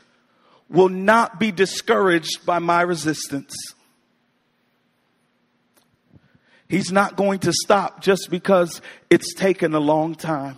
will 0.70 0.90
not 0.90 1.38
be 1.38 1.52
discouraged 1.52 2.46
by 2.46 2.60
my 2.60 2.82
resistance. 2.82 3.54
He's 6.70 6.92
not 6.92 7.18
going 7.18 7.40
to 7.40 7.52
stop 7.52 8.02
just 8.02 8.30
because 8.30 8.82
it's 9.10 9.34
taken 9.34 9.74
a 9.74 9.80
long 9.80 10.16
time. 10.16 10.58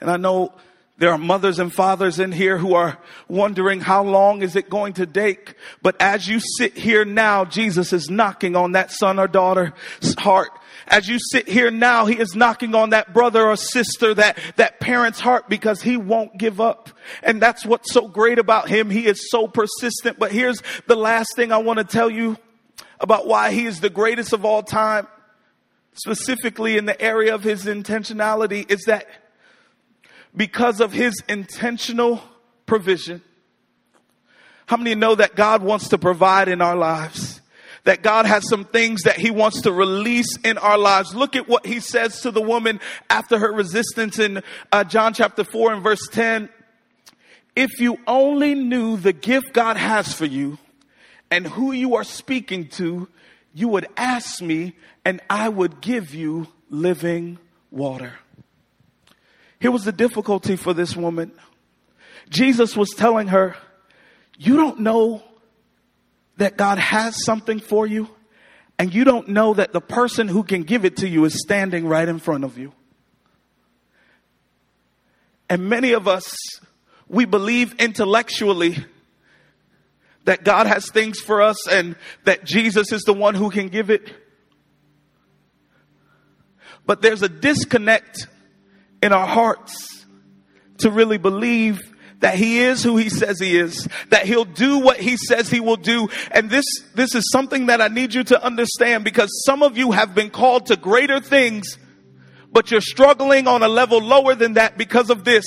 And 0.00 0.10
I 0.10 0.18
know 0.18 0.52
there 0.98 1.12
are 1.12 1.18
mothers 1.18 1.60
and 1.60 1.72
fathers 1.72 2.18
in 2.18 2.32
here 2.32 2.58
who 2.58 2.74
are 2.74 2.98
wondering 3.28 3.80
how 3.80 4.02
long 4.02 4.42
is 4.42 4.56
it 4.56 4.68
going 4.68 4.94
to 4.94 5.06
take? 5.06 5.54
But 5.80 5.94
as 6.00 6.26
you 6.26 6.40
sit 6.40 6.76
here 6.76 7.04
now, 7.04 7.44
Jesus 7.44 7.92
is 7.92 8.10
knocking 8.10 8.56
on 8.56 8.72
that 8.72 8.90
son 8.90 9.20
or 9.20 9.28
daughter's 9.28 9.72
heart. 10.18 10.50
As 10.88 11.08
you 11.08 11.18
sit 11.20 11.48
here 11.48 11.70
now, 11.70 12.06
he 12.06 12.18
is 12.18 12.34
knocking 12.34 12.74
on 12.74 12.90
that 12.90 13.14
brother 13.14 13.46
or 13.46 13.56
sister, 13.56 14.12
that, 14.14 14.38
that 14.56 14.80
parent's 14.80 15.20
heart 15.20 15.48
because 15.48 15.80
he 15.82 15.96
won't 15.96 16.36
give 16.36 16.60
up. 16.60 16.90
And 17.22 17.40
that's 17.40 17.64
what's 17.64 17.92
so 17.92 18.08
great 18.08 18.40
about 18.40 18.68
him. 18.68 18.90
He 18.90 19.06
is 19.06 19.30
so 19.30 19.46
persistent. 19.46 20.18
But 20.18 20.32
here's 20.32 20.60
the 20.88 20.96
last 20.96 21.36
thing 21.36 21.52
I 21.52 21.58
want 21.58 21.78
to 21.78 21.84
tell 21.84 22.10
you 22.10 22.38
about 22.98 23.28
why 23.28 23.52
he 23.52 23.66
is 23.66 23.78
the 23.78 23.90
greatest 23.90 24.32
of 24.32 24.44
all 24.44 24.64
time, 24.64 25.06
specifically 25.92 26.76
in 26.76 26.86
the 26.86 27.00
area 27.00 27.34
of 27.34 27.44
his 27.44 27.66
intentionality 27.66 28.68
is 28.68 28.82
that 28.86 29.06
because 30.38 30.80
of 30.80 30.92
his 30.92 31.20
intentional 31.28 32.22
provision. 32.64 33.20
How 34.66 34.76
many 34.76 34.94
know 34.94 35.16
that 35.16 35.34
God 35.34 35.62
wants 35.62 35.88
to 35.88 35.98
provide 35.98 36.48
in 36.48 36.62
our 36.62 36.76
lives? 36.76 37.40
That 37.82 38.02
God 38.02 38.24
has 38.24 38.48
some 38.48 38.64
things 38.64 39.02
that 39.02 39.16
he 39.16 39.32
wants 39.32 39.62
to 39.62 39.72
release 39.72 40.36
in 40.44 40.56
our 40.56 40.78
lives. 40.78 41.12
Look 41.12 41.34
at 41.34 41.48
what 41.48 41.66
he 41.66 41.80
says 41.80 42.20
to 42.20 42.30
the 42.30 42.40
woman 42.40 42.78
after 43.10 43.38
her 43.38 43.52
resistance 43.52 44.20
in 44.20 44.42
uh, 44.70 44.84
John 44.84 45.12
chapter 45.12 45.42
4 45.42 45.72
and 45.72 45.82
verse 45.82 46.06
10. 46.12 46.48
If 47.56 47.80
you 47.80 47.98
only 48.06 48.54
knew 48.54 48.96
the 48.96 49.12
gift 49.12 49.52
God 49.52 49.76
has 49.76 50.12
for 50.12 50.26
you 50.26 50.58
and 51.32 51.48
who 51.48 51.72
you 51.72 51.96
are 51.96 52.04
speaking 52.04 52.68
to, 52.70 53.08
you 53.54 53.66
would 53.68 53.88
ask 53.96 54.40
me 54.40 54.76
and 55.04 55.20
I 55.28 55.48
would 55.48 55.80
give 55.80 56.14
you 56.14 56.46
living 56.70 57.38
water. 57.72 58.14
Here 59.60 59.70
was 59.70 59.84
the 59.84 59.92
difficulty 59.92 60.56
for 60.56 60.72
this 60.72 60.96
woman. 60.96 61.32
Jesus 62.28 62.76
was 62.76 62.90
telling 62.90 63.28
her, 63.28 63.56
you 64.38 64.56
don't 64.56 64.80
know 64.80 65.22
that 66.36 66.56
God 66.56 66.78
has 66.78 67.24
something 67.24 67.58
for 67.58 67.86
you 67.86 68.08
and 68.78 68.94
you 68.94 69.04
don't 69.04 69.28
know 69.28 69.54
that 69.54 69.72
the 69.72 69.80
person 69.80 70.28
who 70.28 70.44
can 70.44 70.62
give 70.62 70.84
it 70.84 70.98
to 70.98 71.08
you 71.08 71.24
is 71.24 71.40
standing 71.40 71.86
right 71.86 72.08
in 72.08 72.20
front 72.20 72.44
of 72.44 72.56
you. 72.56 72.72
And 75.50 75.68
many 75.68 75.92
of 75.92 76.06
us, 76.06 76.32
we 77.08 77.24
believe 77.24 77.74
intellectually 77.80 78.84
that 80.24 80.44
God 80.44 80.66
has 80.66 80.88
things 80.90 81.18
for 81.18 81.42
us 81.42 81.66
and 81.68 81.96
that 82.24 82.44
Jesus 82.44 82.92
is 82.92 83.02
the 83.02 83.14
one 83.14 83.34
who 83.34 83.50
can 83.50 83.68
give 83.68 83.90
it. 83.90 84.12
But 86.86 87.02
there's 87.02 87.22
a 87.22 87.28
disconnect 87.28 88.28
in 89.02 89.12
our 89.12 89.26
hearts 89.26 90.06
to 90.78 90.90
really 90.90 91.18
believe 91.18 91.80
that 92.20 92.34
he 92.34 92.60
is 92.60 92.82
who 92.82 92.96
he 92.96 93.08
says 93.08 93.38
he 93.38 93.56
is, 93.56 93.86
that 94.10 94.26
he'll 94.26 94.44
do 94.44 94.78
what 94.78 94.98
he 94.98 95.16
says 95.16 95.48
he 95.48 95.60
will 95.60 95.76
do. 95.76 96.08
And 96.30 96.50
this, 96.50 96.64
this 96.94 97.14
is 97.14 97.24
something 97.32 97.66
that 97.66 97.80
I 97.80 97.88
need 97.88 98.12
you 98.12 98.24
to 98.24 98.44
understand 98.44 99.04
because 99.04 99.30
some 99.44 99.62
of 99.62 99.78
you 99.78 99.92
have 99.92 100.14
been 100.14 100.30
called 100.30 100.66
to 100.66 100.76
greater 100.76 101.20
things, 101.20 101.78
but 102.50 102.70
you're 102.70 102.80
struggling 102.80 103.46
on 103.46 103.62
a 103.62 103.68
level 103.68 104.00
lower 104.00 104.34
than 104.34 104.54
that 104.54 104.76
because 104.76 105.10
of 105.10 105.24
this. 105.24 105.44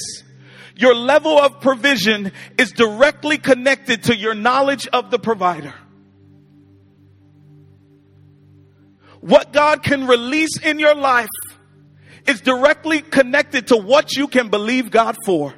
Your 0.76 0.96
level 0.96 1.38
of 1.38 1.60
provision 1.60 2.32
is 2.58 2.72
directly 2.72 3.38
connected 3.38 4.04
to 4.04 4.16
your 4.16 4.34
knowledge 4.34 4.88
of 4.88 5.12
the 5.12 5.20
provider. 5.20 5.74
What 9.20 9.52
God 9.54 9.84
can 9.84 10.08
release 10.08 10.58
in 10.58 10.80
your 10.80 10.96
life 10.96 11.30
is 12.28 12.42
directly 12.42 13.02
connected 13.02 13.68
to 13.68 13.78
what 13.78 14.16
you 14.16 14.28
can 14.28 14.50
believe 14.50 14.92
God 14.92 15.18
for. 15.26 15.54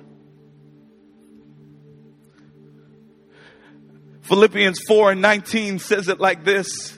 Philippians 4.21 4.79
4 4.87 5.11
and 5.11 5.21
19 5.21 5.79
says 5.79 6.07
it 6.07 6.19
like 6.19 6.43
this. 6.43 6.97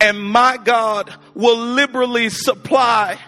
And 0.00 0.20
my 0.20 0.58
God 0.62 1.14
will 1.34 1.58
liberally 1.58 2.28
supply 2.28 3.18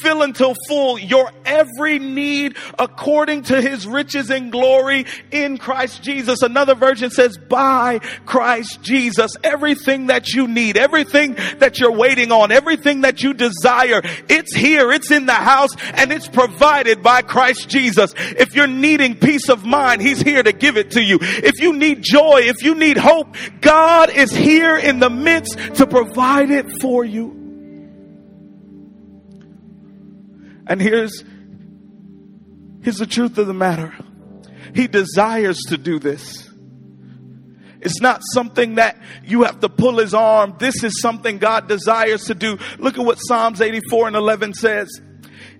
fill 0.00 0.22
until 0.22 0.54
full 0.68 0.98
your 0.98 1.30
every 1.44 1.98
need 1.98 2.56
according 2.78 3.42
to 3.44 3.60
his 3.60 3.86
riches 3.86 4.30
and 4.30 4.50
glory 4.50 5.06
in 5.30 5.58
Christ 5.58 6.02
Jesus. 6.02 6.42
Another 6.42 6.74
version 6.74 7.10
says 7.10 7.36
by 7.36 7.98
Christ 8.26 8.82
Jesus. 8.82 9.36
Everything 9.42 10.08
that 10.08 10.32
you 10.32 10.48
need, 10.48 10.76
everything 10.76 11.34
that 11.58 11.78
you're 11.78 11.92
waiting 11.92 12.32
on, 12.32 12.52
everything 12.52 13.02
that 13.02 13.22
you 13.22 13.34
desire, 13.34 14.00
it's 14.28 14.54
here, 14.54 14.92
it's 14.92 15.10
in 15.10 15.26
the 15.26 15.32
house, 15.32 15.70
and 15.94 16.12
it's 16.12 16.28
provided 16.28 17.02
by 17.02 17.22
Christ 17.22 17.68
Jesus. 17.68 18.14
If 18.16 18.54
you're 18.54 18.66
needing 18.66 19.16
peace 19.16 19.48
of 19.48 19.64
mind, 19.64 20.02
he's 20.02 20.20
here 20.20 20.42
to 20.42 20.52
give 20.52 20.76
it 20.76 20.92
to 20.92 21.02
you. 21.02 21.18
If 21.20 21.60
you 21.60 21.72
need 21.72 22.02
joy, 22.02 22.42
if 22.42 22.62
you 22.62 22.74
need 22.74 22.96
hope, 22.96 23.36
God 23.60 24.10
is 24.10 24.30
here 24.32 24.76
in 24.76 24.98
the 24.98 25.10
midst 25.10 25.56
to 25.76 25.86
provide 25.86 26.50
it 26.50 26.66
for 26.80 27.04
you. 27.04 27.43
And 30.66 30.80
here's, 30.80 31.24
here's 32.82 32.96
the 32.96 33.06
truth 33.06 33.38
of 33.38 33.46
the 33.46 33.54
matter. 33.54 33.94
He 34.74 34.86
desires 34.86 35.58
to 35.68 35.76
do 35.76 35.98
this. 35.98 36.50
It's 37.80 38.00
not 38.00 38.22
something 38.32 38.76
that 38.76 38.98
you 39.24 39.42
have 39.42 39.60
to 39.60 39.68
pull 39.68 39.98
his 39.98 40.14
arm. 40.14 40.56
This 40.58 40.82
is 40.82 41.00
something 41.02 41.36
God 41.36 41.68
desires 41.68 42.24
to 42.24 42.34
do. 42.34 42.58
Look 42.78 42.98
at 42.98 43.04
what 43.04 43.16
Psalms 43.16 43.60
84 43.60 44.08
and 44.08 44.16
11 44.16 44.54
says. 44.54 44.88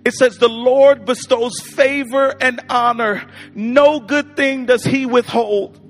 It 0.07 0.15
says, 0.15 0.39
the 0.39 0.49
Lord 0.49 1.05
bestows 1.05 1.61
favor 1.61 2.35
and 2.41 2.61
honor. 2.71 3.29
No 3.55 4.01
good 4.01 4.37
thing 4.37 4.67
does 4.67 4.85
he 4.85 5.05
withhold. 5.05 5.81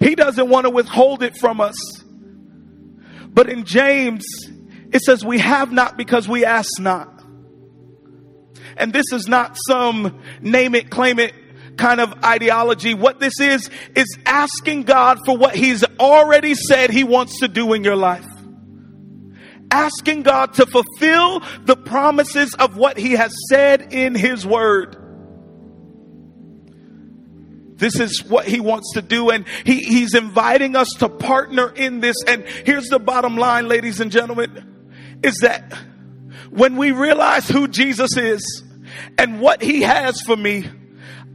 He 0.00 0.14
doesn't 0.14 0.48
want 0.48 0.64
to 0.64 0.70
withhold 0.70 1.22
it 1.22 1.36
from 1.36 1.60
us. 1.60 1.76
But 3.28 3.50
in 3.50 3.64
James, 3.64 4.24
it 4.92 5.02
says, 5.02 5.24
We 5.24 5.38
have 5.38 5.72
not 5.72 5.96
because 5.96 6.28
we 6.28 6.44
ask 6.44 6.68
not. 6.78 7.22
And 8.76 8.92
this 8.92 9.12
is 9.12 9.28
not 9.28 9.56
some 9.68 10.20
name 10.40 10.74
it, 10.74 10.90
claim 10.90 11.18
it 11.18 11.34
kind 11.76 12.00
of 12.00 12.24
ideology. 12.24 12.94
What 12.94 13.20
this 13.20 13.40
is, 13.40 13.70
is 13.94 14.06
asking 14.26 14.84
God 14.84 15.18
for 15.24 15.36
what 15.36 15.54
He's 15.54 15.84
already 15.98 16.54
said 16.54 16.90
He 16.90 17.04
wants 17.04 17.40
to 17.40 17.48
do 17.48 17.72
in 17.72 17.84
your 17.84 17.96
life. 17.96 18.26
Asking 19.70 20.22
God 20.22 20.54
to 20.54 20.66
fulfill 20.66 21.40
the 21.64 21.76
promises 21.76 22.54
of 22.54 22.76
what 22.76 22.98
He 22.98 23.12
has 23.12 23.32
said 23.48 23.92
in 23.92 24.14
His 24.14 24.46
Word. 24.46 24.96
This 27.76 27.98
is 27.98 28.22
what 28.22 28.46
he 28.46 28.60
wants 28.60 28.92
to 28.92 29.00
do, 29.00 29.30
and 29.30 29.48
he, 29.64 29.78
he's 29.78 30.12
inviting 30.12 30.76
us 30.76 30.90
to 30.98 31.08
partner 31.08 31.72
in 31.74 32.00
this. 32.00 32.16
And 32.26 32.44
here's 32.44 32.88
the 32.88 32.98
bottom 32.98 33.38
line, 33.38 33.68
ladies 33.68 34.00
and 34.00 34.12
gentlemen 34.12 34.79
is 35.22 35.36
that 35.38 35.72
when 36.50 36.76
we 36.76 36.92
realize 36.92 37.48
who 37.48 37.68
Jesus 37.68 38.16
is 38.16 38.64
and 39.18 39.40
what 39.40 39.62
he 39.62 39.82
has 39.82 40.20
for 40.22 40.36
me, 40.36 40.68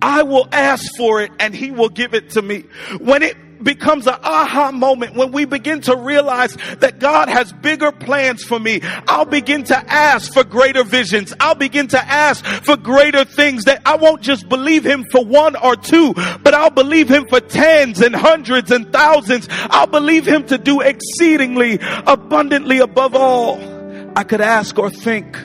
I 0.01 0.23
will 0.23 0.47
ask 0.51 0.95
for 0.97 1.21
it 1.21 1.31
and 1.39 1.55
he 1.55 1.71
will 1.71 1.89
give 1.89 2.13
it 2.13 2.31
to 2.31 2.41
me. 2.41 2.65
When 2.99 3.23
it 3.23 3.37
becomes 3.63 4.07
an 4.07 4.15
aha 4.23 4.71
moment 4.71 5.15
when 5.15 5.31
we 5.31 5.45
begin 5.45 5.81
to 5.81 5.95
realize 5.95 6.55
that 6.79 6.99
God 6.99 7.29
has 7.29 7.51
bigger 7.51 7.91
plans 7.91 8.43
for 8.43 8.59
me. 8.59 8.81
I'll 9.07 9.25
begin 9.25 9.63
to 9.65 9.77
ask 9.77 10.33
for 10.33 10.43
greater 10.43 10.83
visions. 10.83 11.33
I'll 11.39 11.55
begin 11.55 11.87
to 11.89 11.99
ask 11.99 12.45
for 12.45 12.77
greater 12.77 13.25
things 13.25 13.65
that 13.65 13.81
I 13.85 13.95
won't 13.95 14.21
just 14.21 14.47
believe 14.47 14.85
Him 14.85 15.05
for 15.11 15.23
one 15.25 15.55
or 15.55 15.75
two, 15.75 16.13
but 16.13 16.53
I'll 16.53 16.69
believe 16.69 17.09
Him 17.09 17.27
for 17.27 17.39
tens 17.39 18.01
and 18.01 18.15
hundreds 18.15 18.71
and 18.71 18.91
thousands. 18.91 19.47
I'll 19.51 19.87
believe 19.87 20.25
Him 20.25 20.45
to 20.47 20.57
do 20.57 20.81
exceedingly 20.81 21.79
abundantly 22.05 22.79
above 22.79 23.15
all 23.15 23.74
I 24.17 24.23
could 24.23 24.39
ask 24.39 24.79
or 24.79 24.89
think 24.89 25.37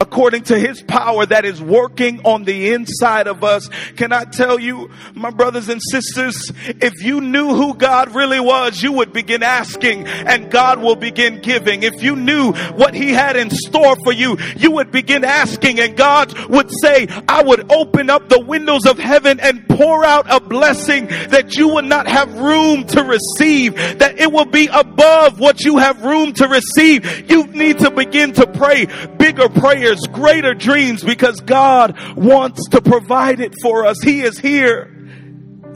according 0.00 0.44
to 0.44 0.58
his 0.58 0.82
power 0.82 1.26
that 1.26 1.44
is 1.44 1.60
working 1.60 2.20
on 2.24 2.44
the 2.44 2.72
inside 2.72 3.26
of 3.26 3.44
us. 3.44 3.68
Can 3.96 4.12
I 4.12 4.24
tell 4.24 4.58
you, 4.58 4.90
my 5.14 5.30
brothers 5.30 5.68
and 5.68 5.80
sisters, 5.90 6.52
if 6.80 7.02
you 7.02 7.20
knew 7.20 7.54
who 7.54 7.74
God 7.74 8.14
really 8.14 8.40
was, 8.40 8.82
you 8.82 8.92
would 8.92 9.12
begin 9.12 9.42
asking 9.42 10.06
and 10.06 10.50
God 10.50 10.80
will 10.80 10.96
begin 10.96 11.40
giving. 11.40 11.82
If 11.82 12.02
you 12.02 12.16
knew 12.16 12.52
what 12.52 12.94
he 12.94 13.12
had 13.12 13.36
in 13.36 13.50
store 13.50 13.96
for 14.04 14.12
you, 14.12 14.38
you 14.56 14.72
would 14.72 14.90
begin 14.90 15.24
asking 15.24 15.80
and 15.80 15.96
God 15.96 16.36
would 16.48 16.70
say, 16.82 17.08
I 17.28 17.42
would 17.42 17.70
open 17.70 18.10
up 18.10 18.28
the 18.28 18.40
windows 18.40 18.86
of 18.86 18.98
heaven 18.98 19.40
and 19.40 19.68
pour 19.68 20.04
out 20.04 20.26
a 20.30 20.40
blessing 20.40 21.06
that 21.06 21.56
you 21.56 21.68
would 21.74 21.84
not 21.84 22.06
have 22.06 22.32
room 22.38 22.84
to 22.88 23.02
receive, 23.04 23.74
that 23.98 24.18
it 24.18 24.32
will 24.32 24.46
be 24.46 24.68
above 24.72 25.38
what 25.40 25.60
you 25.64 25.78
have 25.78 26.02
room 26.02 26.32
to 26.34 26.48
receive. 26.48 27.30
You 27.30 27.46
need 27.48 27.78
to 27.80 27.90
begin 27.90 28.32
to 28.34 28.46
pray 28.46 28.86
bigger 29.18 29.48
prayers 29.48 29.87
prayers, 29.88 30.06
greater 30.12 30.54
dreams 30.54 31.02
because 31.02 31.40
God 31.40 32.16
wants 32.16 32.68
to 32.70 32.80
provide 32.80 33.40
it 33.40 33.54
for 33.60 33.86
us. 33.86 34.00
He 34.02 34.20
is 34.20 34.38
here 34.38 34.84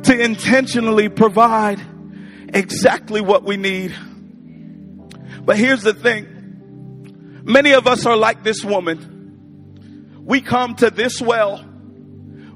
to 0.04 0.20
intentionally 0.20 1.08
provide 1.08 1.80
exactly 2.48 3.20
what 3.20 3.44
we 3.44 3.56
need. 3.56 3.94
But 5.44 5.56
here's 5.56 5.82
the 5.82 5.94
thing. 5.94 7.40
Many 7.44 7.72
of 7.72 7.86
us 7.86 8.06
are 8.06 8.16
like 8.16 8.44
this 8.44 8.64
woman. 8.64 10.20
We 10.24 10.40
come 10.40 10.76
to 10.76 10.90
this 10.90 11.20
well 11.20 11.64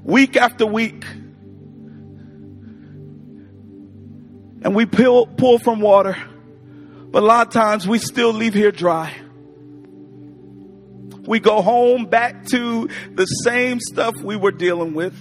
week 0.03 0.37
after 0.37 0.65
week 0.65 1.03
and 4.61 4.73
we 4.75 4.85
pull, 4.85 5.27
pull 5.27 5.59
from 5.59 5.81
water. 5.81 6.17
But 7.09 7.23
a 7.23 7.25
lot 7.25 7.47
of 7.47 7.53
times 7.53 7.87
we 7.87 7.99
still 7.99 8.31
leave 8.31 8.53
here 8.53 8.71
dry 8.71 9.13
we 11.27 11.39
go 11.39 11.61
home 11.61 12.05
back 12.05 12.45
to 12.47 12.89
the 13.13 13.25
same 13.25 13.79
stuff 13.79 14.15
we 14.21 14.35
were 14.35 14.51
dealing 14.51 14.93
with. 14.93 15.13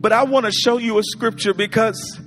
But 0.00 0.12
I 0.12 0.24
want 0.24 0.46
to 0.46 0.52
show 0.52 0.78
you 0.78 0.98
a 0.98 1.02
scripture 1.02 1.54
because 1.54 2.20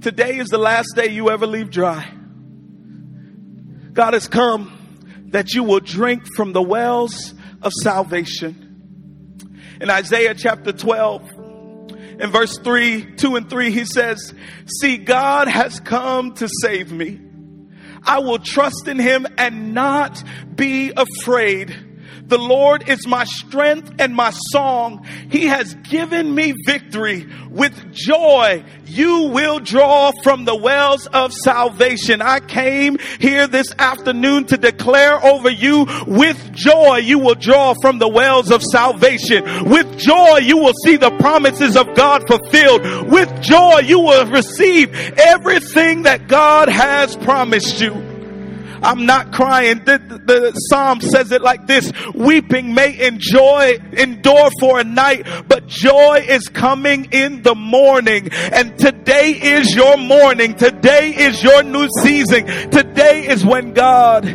today 0.00 0.36
is 0.38 0.48
the 0.48 0.58
last 0.58 0.94
day 0.94 1.08
you 1.08 1.30
ever 1.30 1.46
leave 1.46 1.70
dry. 1.70 2.10
God 3.92 4.14
has 4.14 4.28
come 4.28 4.74
that 5.30 5.54
you 5.54 5.64
will 5.64 5.80
drink 5.80 6.22
from 6.36 6.52
the 6.52 6.62
wells 6.62 7.34
of 7.62 7.72
salvation. 7.82 8.64
In 9.80 9.90
Isaiah 9.90 10.34
chapter 10.34 10.72
12, 10.72 11.30
in 12.20 12.30
verse 12.30 12.58
3, 12.58 13.16
2 13.16 13.36
and 13.36 13.50
3, 13.50 13.70
he 13.70 13.84
says, 13.84 14.34
See, 14.80 14.96
God 14.98 15.48
has 15.48 15.80
come 15.80 16.34
to 16.34 16.48
save 16.62 16.90
me. 16.90 17.20
I 18.08 18.20
will 18.20 18.38
trust 18.38 18.88
in 18.88 18.98
him 18.98 19.26
and 19.36 19.74
not 19.74 20.22
be 20.56 20.92
afraid. 20.96 21.76
The 22.28 22.38
Lord 22.38 22.88
is 22.88 23.06
my 23.06 23.24
strength 23.24 23.90
and 23.98 24.14
my 24.14 24.30
song. 24.50 25.06
He 25.30 25.46
has 25.46 25.74
given 25.74 26.34
me 26.34 26.52
victory. 26.66 27.26
With 27.48 27.92
joy, 27.92 28.64
you 28.84 29.30
will 29.32 29.60
draw 29.60 30.12
from 30.22 30.44
the 30.44 30.54
wells 30.54 31.06
of 31.06 31.32
salvation. 31.32 32.20
I 32.20 32.40
came 32.40 32.98
here 33.18 33.46
this 33.46 33.72
afternoon 33.78 34.44
to 34.46 34.58
declare 34.58 35.24
over 35.24 35.48
you 35.48 35.86
with 36.06 36.52
joy, 36.52 36.98
you 36.98 37.18
will 37.18 37.34
draw 37.34 37.74
from 37.80 37.98
the 37.98 38.08
wells 38.08 38.50
of 38.50 38.62
salvation. 38.62 39.70
With 39.70 39.98
joy, 39.98 40.38
you 40.38 40.58
will 40.58 40.74
see 40.84 40.96
the 40.96 41.10
promises 41.12 41.76
of 41.76 41.94
God 41.94 42.26
fulfilled. 42.28 43.10
With 43.10 43.40
joy, 43.40 43.80
you 43.80 44.00
will 44.00 44.26
receive 44.26 44.94
everything 45.16 46.02
that 46.02 46.28
God 46.28 46.68
has 46.68 47.16
promised 47.16 47.80
you. 47.80 48.17
I'm 48.82 49.06
not 49.06 49.32
crying. 49.32 49.84
The, 49.84 49.98
the, 49.98 50.18
the, 50.18 50.52
Psalm 50.52 51.00
says 51.00 51.32
it 51.32 51.42
like 51.42 51.66
this 51.66 51.92
Weeping 52.14 52.74
may 52.74 53.06
enjoy, 53.06 53.78
endure 53.92 54.50
for 54.60 54.80
a 54.80 54.84
night, 54.84 55.26
but 55.48 55.66
joy 55.66 56.24
is 56.28 56.48
coming 56.48 57.12
in 57.12 57.42
the 57.42 57.54
morning. 57.54 58.28
And 58.32 58.78
today 58.78 59.30
is 59.30 59.74
your 59.74 59.96
morning. 59.96 60.54
Today 60.54 61.14
is 61.16 61.42
your 61.42 61.62
new 61.62 61.88
season. 62.02 62.46
Today 62.70 63.26
is 63.26 63.44
when 63.44 63.72
God 63.74 64.26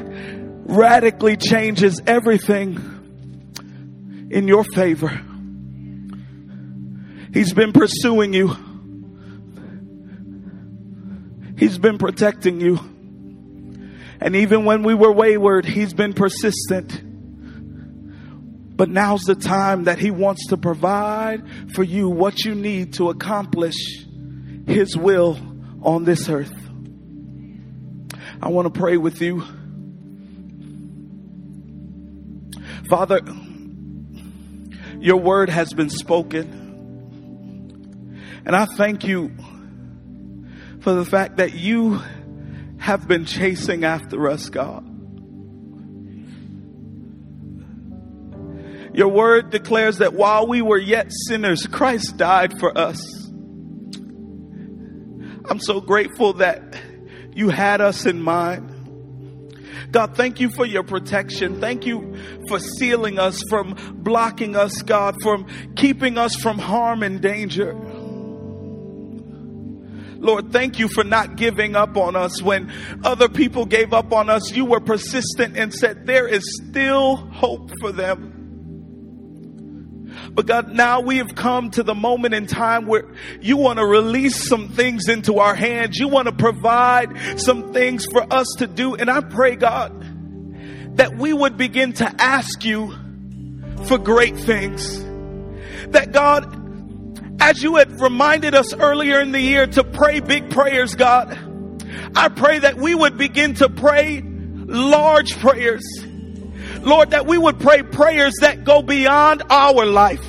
radically 0.65 1.37
changes 1.37 2.01
everything 2.05 2.75
in 4.31 4.47
your 4.47 4.63
favor. 4.63 5.21
He's 7.33 7.53
been 7.53 7.73
pursuing 7.73 8.33
you. 8.33 8.55
He's 11.57 11.77
been 11.77 11.97
protecting 11.97 12.59
you. 12.59 12.92
And 14.23 14.37
even 14.37 14.63
when 14.63 14.83
we 14.83 14.93
were 14.93 15.11
wayward, 15.11 15.65
He's 15.65 15.93
been 15.93 16.13
persistent. 16.13 17.01
But 18.77 18.87
now's 18.87 19.23
the 19.23 19.35
time 19.35 19.83
that 19.83 19.99
He 19.99 20.11
wants 20.11 20.47
to 20.47 20.55
provide 20.55 21.43
for 21.75 21.83
you 21.83 22.07
what 22.09 22.45
you 22.45 22.55
need 22.55 22.93
to 22.93 23.09
accomplish 23.09 23.75
His 24.65 24.95
will 24.95 25.37
on 25.81 26.05
this 26.05 26.29
earth. 26.29 26.53
I 28.41 28.47
want 28.47 28.73
to 28.73 28.79
pray 28.79 28.95
with 28.95 29.21
you. 29.21 29.43
Father, 32.89 33.19
your 34.99 35.17
word 35.17 35.49
has 35.49 35.73
been 35.73 35.89
spoken. 35.89 36.61
And 38.45 38.55
I 38.55 38.67
thank 38.77 39.03
you 39.03 39.35
for 40.79 40.93
the 40.93 41.03
fact 41.03 41.37
that 41.37 41.55
you 41.55 42.01
have 42.83 43.07
been 43.07 43.23
chasing 43.23 43.85
after 43.85 44.27
us, 44.27 44.49
God. 44.49 44.83
Your 48.93 49.07
word 49.07 49.51
declares 49.51 49.99
that 49.99 50.13
while 50.13 50.47
we 50.47 50.61
were 50.61 50.77
yet 50.77 51.07
sinners, 51.27 51.65
Christ 51.65 52.17
died 52.17 52.59
for 52.59 52.77
us. 52.77 52.99
I'm 55.49 55.61
so 55.61 55.79
grateful 55.79 56.33
that 56.33 56.77
you 57.33 57.47
had 57.47 57.79
us 57.79 58.05
in 58.05 58.21
mind. 58.21 58.69
God, 59.93 60.17
thank 60.17 60.41
you 60.41 60.49
for 60.49 60.65
your 60.65 60.83
protection. 60.83 61.61
Thank 61.61 61.85
you 61.85 62.17
for 62.49 62.59
sealing 62.59 63.17
us, 63.17 63.41
from 63.47 63.75
blocking 63.93 64.57
us, 64.57 64.81
God, 64.81 65.15
from 65.21 65.47
keeping 65.77 66.17
us 66.17 66.35
from 66.35 66.59
harm 66.59 67.01
and 67.01 67.21
danger. 67.21 67.77
Lord, 70.23 70.53
thank 70.53 70.79
you 70.79 70.87
for 70.87 71.03
not 71.03 71.35
giving 71.35 71.75
up 71.75 71.97
on 71.97 72.15
us 72.15 72.41
when 72.41 72.71
other 73.03 73.27
people 73.27 73.65
gave 73.65 73.93
up 73.93 74.13
on 74.13 74.29
us. 74.29 74.51
You 74.51 74.65
were 74.65 74.79
persistent 74.79 75.57
and 75.57 75.73
said, 75.73 76.05
There 76.05 76.27
is 76.27 76.61
still 76.63 77.17
hope 77.17 77.71
for 77.81 77.91
them. 77.91 78.33
But 80.33 80.47
God, 80.47 80.73
now 80.73 81.01
we 81.01 81.17
have 81.17 81.35
come 81.35 81.71
to 81.71 81.83
the 81.83 81.93
moment 81.93 82.33
in 82.33 82.47
time 82.47 82.87
where 82.87 83.05
you 83.41 83.57
want 83.57 83.79
to 83.79 83.85
release 83.85 84.47
some 84.47 84.69
things 84.69 85.09
into 85.09 85.39
our 85.39 85.53
hands. 85.53 85.99
You 85.99 86.07
want 86.07 86.27
to 86.27 86.33
provide 86.33 87.39
some 87.39 87.73
things 87.73 88.05
for 88.05 88.25
us 88.33 88.47
to 88.59 88.67
do. 88.67 88.95
And 88.95 89.11
I 89.11 89.21
pray, 89.21 89.55
God, 89.55 90.97
that 90.97 91.17
we 91.17 91.33
would 91.33 91.57
begin 91.57 91.93
to 91.93 92.21
ask 92.21 92.63
you 92.63 92.95
for 93.85 93.97
great 93.97 94.37
things. 94.37 95.03
That 95.89 96.11
God, 96.13 96.62
as 97.43 97.61
you 97.61 97.75
had 97.75 97.99
reminded 97.99 98.55
us 98.55 98.73
earlier 98.73 99.19
in 99.19 99.33
the 99.33 99.39
year 99.39 99.67
to 99.67 99.83
pray 99.83 100.21
big 100.21 100.49
prayers, 100.49 100.95
God, 100.95 101.37
I 102.15 102.29
pray 102.29 102.59
that 102.59 102.77
we 102.77 102.95
would 102.95 103.17
begin 103.17 103.55
to 103.55 103.67
pray 103.67 104.21
large 104.23 105.37
prayers. 105.39 105.83
Lord, 106.79 107.11
that 107.11 107.27
we 107.27 107.37
would 107.37 107.59
pray 107.59 107.83
prayers 107.83 108.33
that 108.39 108.63
go 108.63 108.81
beyond 108.81 109.43
our 109.49 109.85
life 109.85 110.25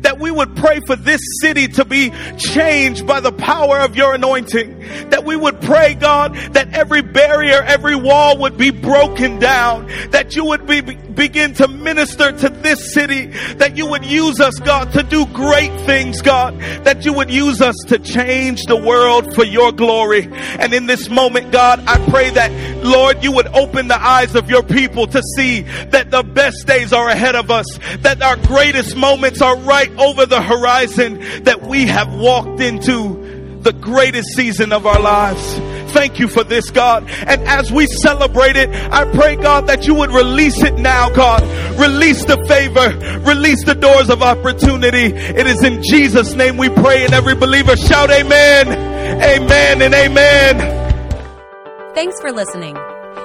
that 0.00 0.18
we 0.18 0.30
would 0.30 0.56
pray 0.56 0.80
for 0.80 0.96
this 0.96 1.20
city 1.40 1.68
to 1.68 1.84
be 1.84 2.12
changed 2.36 3.06
by 3.06 3.20
the 3.20 3.32
power 3.32 3.80
of 3.80 3.96
your 3.96 4.14
anointing. 4.14 4.78
That 5.10 5.24
we 5.24 5.36
would 5.36 5.60
pray, 5.60 5.94
God, 5.94 6.34
that 6.52 6.72
every 6.72 7.02
barrier, 7.02 7.62
every 7.62 7.96
wall 7.96 8.38
would 8.38 8.56
be 8.56 8.70
broken 8.70 9.38
down. 9.38 9.86
That 10.10 10.36
you 10.36 10.44
would 10.46 10.66
be, 10.66 10.80
begin 10.80 11.54
to 11.54 11.68
minister 11.68 12.32
to 12.32 12.48
this 12.48 12.92
city. 12.92 13.26
That 13.56 13.76
you 13.76 13.86
would 13.86 14.04
use 14.04 14.40
us, 14.40 14.58
God, 14.58 14.92
to 14.92 15.02
do 15.02 15.26
great 15.26 15.72
things, 15.82 16.22
God. 16.22 16.58
That 16.84 17.04
you 17.04 17.12
would 17.12 17.30
use 17.30 17.60
us 17.60 17.76
to 17.88 17.98
change 17.98 18.64
the 18.64 18.76
world 18.76 19.34
for 19.34 19.44
your 19.44 19.72
glory. 19.72 20.28
And 20.32 20.72
in 20.72 20.86
this 20.86 21.08
moment, 21.08 21.52
God, 21.52 21.82
I 21.86 22.04
pray 22.10 22.30
that, 22.30 22.84
Lord, 22.84 23.22
you 23.22 23.32
would 23.32 23.48
open 23.48 23.88
the 23.88 24.00
eyes 24.00 24.34
of 24.34 24.48
your 24.48 24.62
people 24.62 25.06
to 25.08 25.22
see 25.36 25.62
that 25.62 26.10
the 26.10 26.22
best 26.22 26.66
days 26.66 26.92
are 26.92 27.08
ahead 27.08 27.34
of 27.34 27.50
us. 27.50 27.66
That 28.00 28.22
our 28.22 28.36
greatest 28.36 28.96
moments 28.96 29.42
are 29.42 29.56
right 29.78 29.98
over 29.98 30.26
the 30.26 30.42
horizon. 30.42 31.20
That 31.44 31.62
we 31.62 31.86
have 31.86 32.12
walked 32.14 32.60
into 32.60 33.58
the 33.60 33.72
greatest 33.72 34.28
season 34.34 34.72
of 34.72 34.86
our 34.86 35.00
lives. 35.00 35.54
Thank 35.92 36.18
you 36.18 36.28
for 36.28 36.44
this, 36.44 36.70
God. 36.70 37.08
And 37.26 37.42
as 37.42 37.72
we 37.72 37.86
celebrate 37.86 38.56
it, 38.56 38.68
I 38.70 39.10
pray, 39.10 39.36
God, 39.36 39.68
that 39.68 39.86
you 39.86 39.94
would 39.94 40.10
release 40.10 40.62
it 40.62 40.74
now, 40.74 41.10
God. 41.10 41.42
Release 41.78 42.24
the 42.24 42.44
favor, 42.46 43.20
release 43.20 43.64
the 43.64 43.74
doors 43.74 44.10
of 44.10 44.22
opportunity. 44.22 45.14
It 45.14 45.46
is 45.46 45.62
in 45.62 45.82
Jesus' 45.82 46.34
name 46.34 46.56
we 46.56 46.68
pray, 46.68 47.04
and 47.04 47.14
every 47.14 47.34
believer 47.34 47.76
shout 47.76 48.10
amen, 48.10 48.68
amen, 48.68 49.82
and 49.82 49.94
amen. 49.94 51.94
Thanks 51.94 52.20
for 52.20 52.32
listening. 52.32 52.76